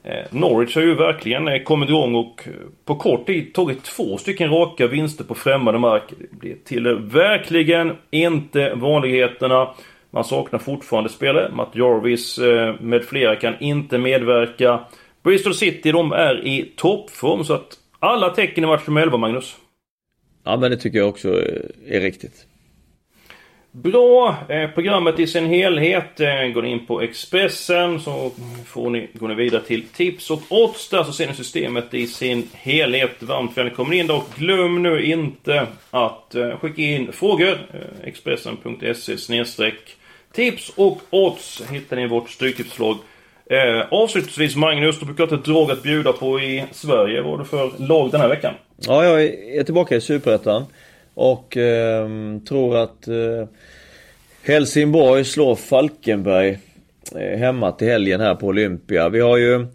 Eh, 0.03 0.25
Norwich 0.29 0.75
har 0.75 0.81
ju 0.81 0.95
verkligen 0.95 1.47
eh, 1.47 1.63
kommit 1.63 1.89
igång 1.89 2.15
och 2.15 2.43
eh, 2.45 2.53
på 2.85 2.95
kort 2.95 3.25
tid 3.25 3.53
tagit 3.53 3.83
två 3.83 4.17
stycken 4.17 4.49
raka 4.49 4.87
vinster 4.87 5.23
på 5.23 5.35
främmande 5.35 5.79
mark. 5.79 6.03
Det 6.41 6.65
tillhör 6.65 6.95
verkligen 6.95 7.97
inte 8.11 8.73
vanligheterna. 8.75 9.73
Man 10.11 10.23
saknar 10.23 10.59
fortfarande 10.59 11.09
spelare. 11.09 11.51
Matt 11.55 11.75
Jarvis 11.75 12.39
med 12.79 13.03
flera 13.03 13.35
kan 13.35 13.53
inte 13.59 13.97
medverka. 13.97 14.79
Bristol 15.23 15.53
City, 15.53 15.91
de 15.91 16.11
är 16.11 16.45
i 16.45 16.73
toppform 16.75 17.43
så 17.43 17.53
att 17.53 17.77
alla 17.99 18.29
tecken 18.29 18.63
i 18.63 18.67
matchen 18.67 18.93
med 18.93 19.03
11, 19.03 19.17
Magnus. 19.17 19.57
Ja, 20.43 20.57
men 20.57 20.71
det 20.71 20.77
tycker 20.77 20.97
jag 20.97 21.09
också 21.09 21.29
är 21.87 21.99
riktigt. 21.99 22.47
Bra! 23.71 24.35
Eh, 24.49 24.69
programmet 24.69 25.19
i 25.19 25.27
sin 25.27 25.45
helhet. 25.45 26.19
Eh, 26.19 26.47
går 26.53 26.61
ni 26.61 26.71
in 26.71 26.85
på 26.85 27.01
Expressen 27.01 27.99
så 27.99 28.31
får 28.65 28.89
ni, 28.89 29.09
går 29.13 29.27
ni 29.27 29.35
vidare 29.35 29.61
till 29.61 29.87
tips 29.87 30.31
och 30.31 30.41
odds. 30.49 30.89
Där 30.89 31.03
så 31.03 31.13
ser 31.13 31.27
ni 31.27 31.33
systemet 31.33 31.93
i 31.93 32.07
sin 32.07 32.49
helhet. 32.53 33.23
Varmt 33.23 33.57
välkommen 33.57 33.93
in 33.93 34.11
och 34.11 34.23
glöm 34.35 34.83
nu 34.83 35.03
inte 35.03 35.67
att 35.91 36.35
eh, 36.35 36.57
skicka 36.59 36.81
in 36.81 37.11
frågor. 37.11 37.57
Eh, 37.73 38.07
Expressen.se 38.07 39.71
tips 40.31 40.71
och 40.75 41.01
odds 41.09 41.61
hittar 41.71 41.95
ni 41.95 42.03
i 42.03 42.07
vårt 42.07 42.29
stryktipsslag. 42.29 42.97
Eh, 43.49 43.85
avslutningsvis 43.91 44.55
Magnus, 44.55 44.99
du 44.99 45.05
brukar 45.05 45.27
ha 45.27 45.37
ett 45.37 45.45
drag 45.45 45.71
att 45.71 45.83
bjuda 45.83 46.13
på 46.13 46.39
i 46.39 46.65
Sverige. 46.71 47.21
Vad 47.21 47.31
har 47.31 47.37
du 47.37 47.45
för 47.45 47.87
lag 47.87 48.11
den 48.11 48.21
här 48.21 48.29
veckan? 48.29 48.53
Ja, 48.77 49.03
jag 49.03 49.23
är 49.23 49.63
tillbaka 49.63 49.95
i 49.95 50.01
Superettan. 50.01 50.65
Och 51.13 51.57
eh, 51.57 52.07
tror 52.47 52.77
att 52.77 53.07
eh, 53.07 53.47
Helsingborg 54.43 55.25
slår 55.25 55.55
Falkenberg 55.55 56.57
eh, 57.15 57.39
hemma 57.39 57.71
till 57.71 57.87
helgen 57.87 58.21
här 58.21 58.35
på 58.35 58.47
Olympia. 58.47 59.09
Vi 59.09 59.19
har 59.19 59.37
ju 59.37 59.67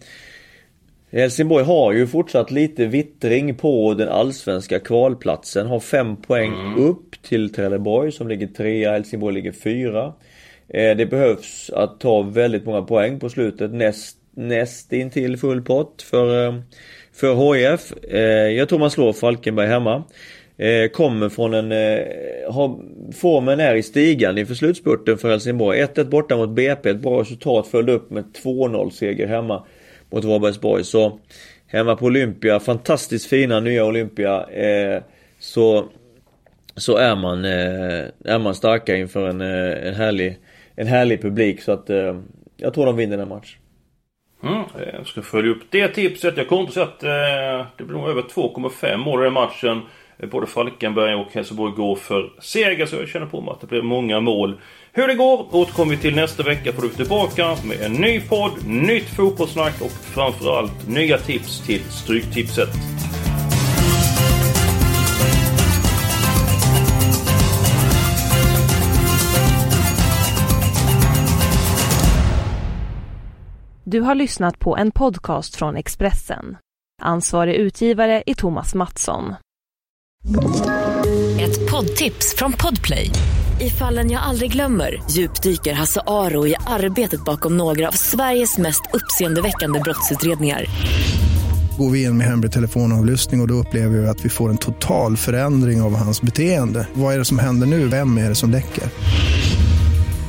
Helsingborg 1.11 1.65
har 1.65 1.91
ju 1.91 2.07
fortsatt 2.07 2.51
lite 2.51 2.85
vittring 2.85 3.55
på 3.55 3.93
den 3.93 4.09
allsvenska 4.09 4.79
kvalplatsen. 4.79 5.67
Har 5.67 5.79
fem 5.79 6.15
poäng 6.15 6.53
mm. 6.53 6.79
upp 6.79 7.21
till 7.21 7.53
Trelleborg 7.53 8.11
som 8.11 8.27
ligger 8.27 8.47
trea. 8.47 8.91
Helsingborg 8.91 9.35
ligger 9.35 9.51
fyra. 9.51 10.13
Eh, 10.73 10.97
det 10.97 11.05
behövs 11.05 11.69
att 11.69 11.99
ta 11.99 12.21
väldigt 12.21 12.65
många 12.65 12.81
poäng 12.81 13.19
på 13.19 13.29
slutet. 13.29 13.73
Näst, 13.73 14.17
näst 14.35 14.93
intill 14.93 15.37
full 15.37 15.61
pott 15.61 16.01
för, 16.01 16.47
eh, 16.47 16.59
för 17.13 17.53
HIF. 17.53 17.93
Eh, 18.03 18.49
jag 18.57 18.69
tror 18.69 18.79
man 18.79 18.91
slår 18.91 19.13
Falkenberg 19.13 19.67
hemma. 19.67 20.03
Kommer 20.93 21.29
från 21.29 21.53
en... 21.53 21.71
Har, 22.49 22.79
formen 23.13 23.59
är 23.59 23.75
i 23.75 23.83
stigande 23.83 24.41
inför 24.41 24.53
slutspurten 24.53 25.17
för 25.17 25.29
Helsingborg. 25.29 25.79
1-1 25.79 26.03
borta 26.03 26.37
mot 26.37 26.49
BP, 26.49 26.89
ett 26.89 26.99
bra 26.99 27.21
resultat. 27.21 27.67
Följde 27.67 27.91
upp 27.91 28.09
med 28.09 28.23
2-0 28.43 28.89
seger 28.89 29.27
hemma 29.27 29.65
mot 30.09 30.23
Varbergsborg. 30.23 30.83
Så 30.83 31.19
hemma 31.67 31.95
på 31.95 32.05
Olympia, 32.05 32.59
fantastiskt 32.59 33.25
fina 33.25 33.59
nya 33.59 33.85
Olympia. 33.85 34.45
Så 35.39 35.85
så 36.75 36.97
är 36.97 37.15
man, 37.15 37.45
är 37.45 38.39
man 38.39 38.55
starka 38.55 38.95
inför 38.95 39.27
en, 39.27 39.41
en, 39.41 39.93
härlig, 39.93 40.37
en 40.75 40.87
härlig 40.87 41.21
publik. 41.21 41.61
Så 41.61 41.71
att 41.71 41.89
eh, 41.89 42.15
jag 42.57 42.73
tror 42.73 42.85
de 42.85 42.95
vinner 42.95 43.17
den 43.17 43.29
matchen. 43.29 43.59
Mm, 44.43 44.63
jag 44.95 45.07
ska 45.07 45.21
följa 45.21 45.51
upp 45.51 45.63
det 45.69 45.87
tipset. 45.87 46.37
Jag 46.37 46.47
kommer 46.47 46.61
inte 46.61 46.73
säga 46.73 46.85
att 46.85 47.03
eh, 47.03 47.67
det 47.77 47.83
blir 47.83 47.97
nog 47.97 48.09
över 48.09 48.21
2,5 48.21 48.97
mål 48.97 49.21
i 49.21 49.23
den 49.23 49.33
matchen. 49.33 49.81
Eh, 50.17 50.29
både 50.29 50.47
Falkenberg 50.47 51.15
och 51.15 51.33
Helsingborg 51.33 51.73
går 51.75 51.95
för 51.95 52.31
seger, 52.41 52.85
så 52.85 52.95
jag 52.95 53.07
känner 53.07 53.25
på 53.25 53.41
mig 53.41 53.51
att 53.51 53.61
det 53.61 53.67
blir 53.67 53.81
många 53.81 54.19
mål. 54.19 54.59
Hur 54.91 55.07
det 55.07 55.15
går 55.15 55.55
återkommer 55.55 55.91
vi 55.91 55.97
till 55.97 56.15
nästa 56.15 56.43
vecka, 56.43 56.73
får 56.73 56.81
du 56.81 56.89
tillbaka 56.89 57.55
med 57.65 57.81
en 57.81 57.93
ny 57.93 58.21
podd, 58.21 58.51
nytt 58.67 59.09
fotbollssnack 59.15 59.81
och 59.81 59.91
framförallt 59.91 60.87
nya 60.87 61.17
tips 61.17 61.65
till 61.65 61.81
Stryktipset. 61.81 62.69
Du 73.93 74.01
har 74.01 74.15
lyssnat 74.15 74.59
på 74.59 74.77
en 74.77 74.91
podcast 74.91 75.55
från 75.55 75.75
Expressen. 75.75 76.57
Ansvarig 77.01 77.55
utgivare 77.55 78.23
är 78.25 78.33
Thomas 78.33 78.75
Mattsson. 78.75 79.35
Ett 81.39 81.71
poddtips 81.71 82.35
från 82.37 82.53
Podplay. 82.53 83.09
I 83.61 83.69
fallen 83.69 84.11
jag 84.11 84.23
aldrig 84.23 84.51
glömmer 84.51 85.01
djupdyker 85.09 85.73
Hasse 85.73 86.01
Aro 86.07 86.47
i 86.47 86.55
arbetet 86.67 87.25
bakom 87.25 87.57
några 87.57 87.87
av 87.87 87.91
Sveriges 87.91 88.57
mest 88.57 88.81
uppseendeväckande 88.93 89.79
brottsutredningar. 89.79 90.65
Går 91.77 91.89
vi 91.89 92.03
in 92.03 92.17
med 92.17 92.27
hemlig 92.27 92.51
telefonavlyssning 92.51 93.39
och, 93.39 93.43
och 93.43 93.47
då 93.47 93.53
upplever 93.53 93.97
vi 93.97 94.07
att 94.07 94.25
vi 94.25 94.29
får 94.29 94.49
en 94.49 94.57
total 94.57 95.17
förändring 95.17 95.81
av 95.81 95.95
hans 95.95 96.21
beteende. 96.21 96.87
Vad 96.93 97.13
är 97.13 97.19
det 97.19 97.25
som 97.25 97.39
händer 97.39 97.67
nu? 97.67 97.87
Vem 97.87 98.17
är 98.17 98.29
det 98.29 98.35
som 98.35 98.51
läcker? 98.51 98.83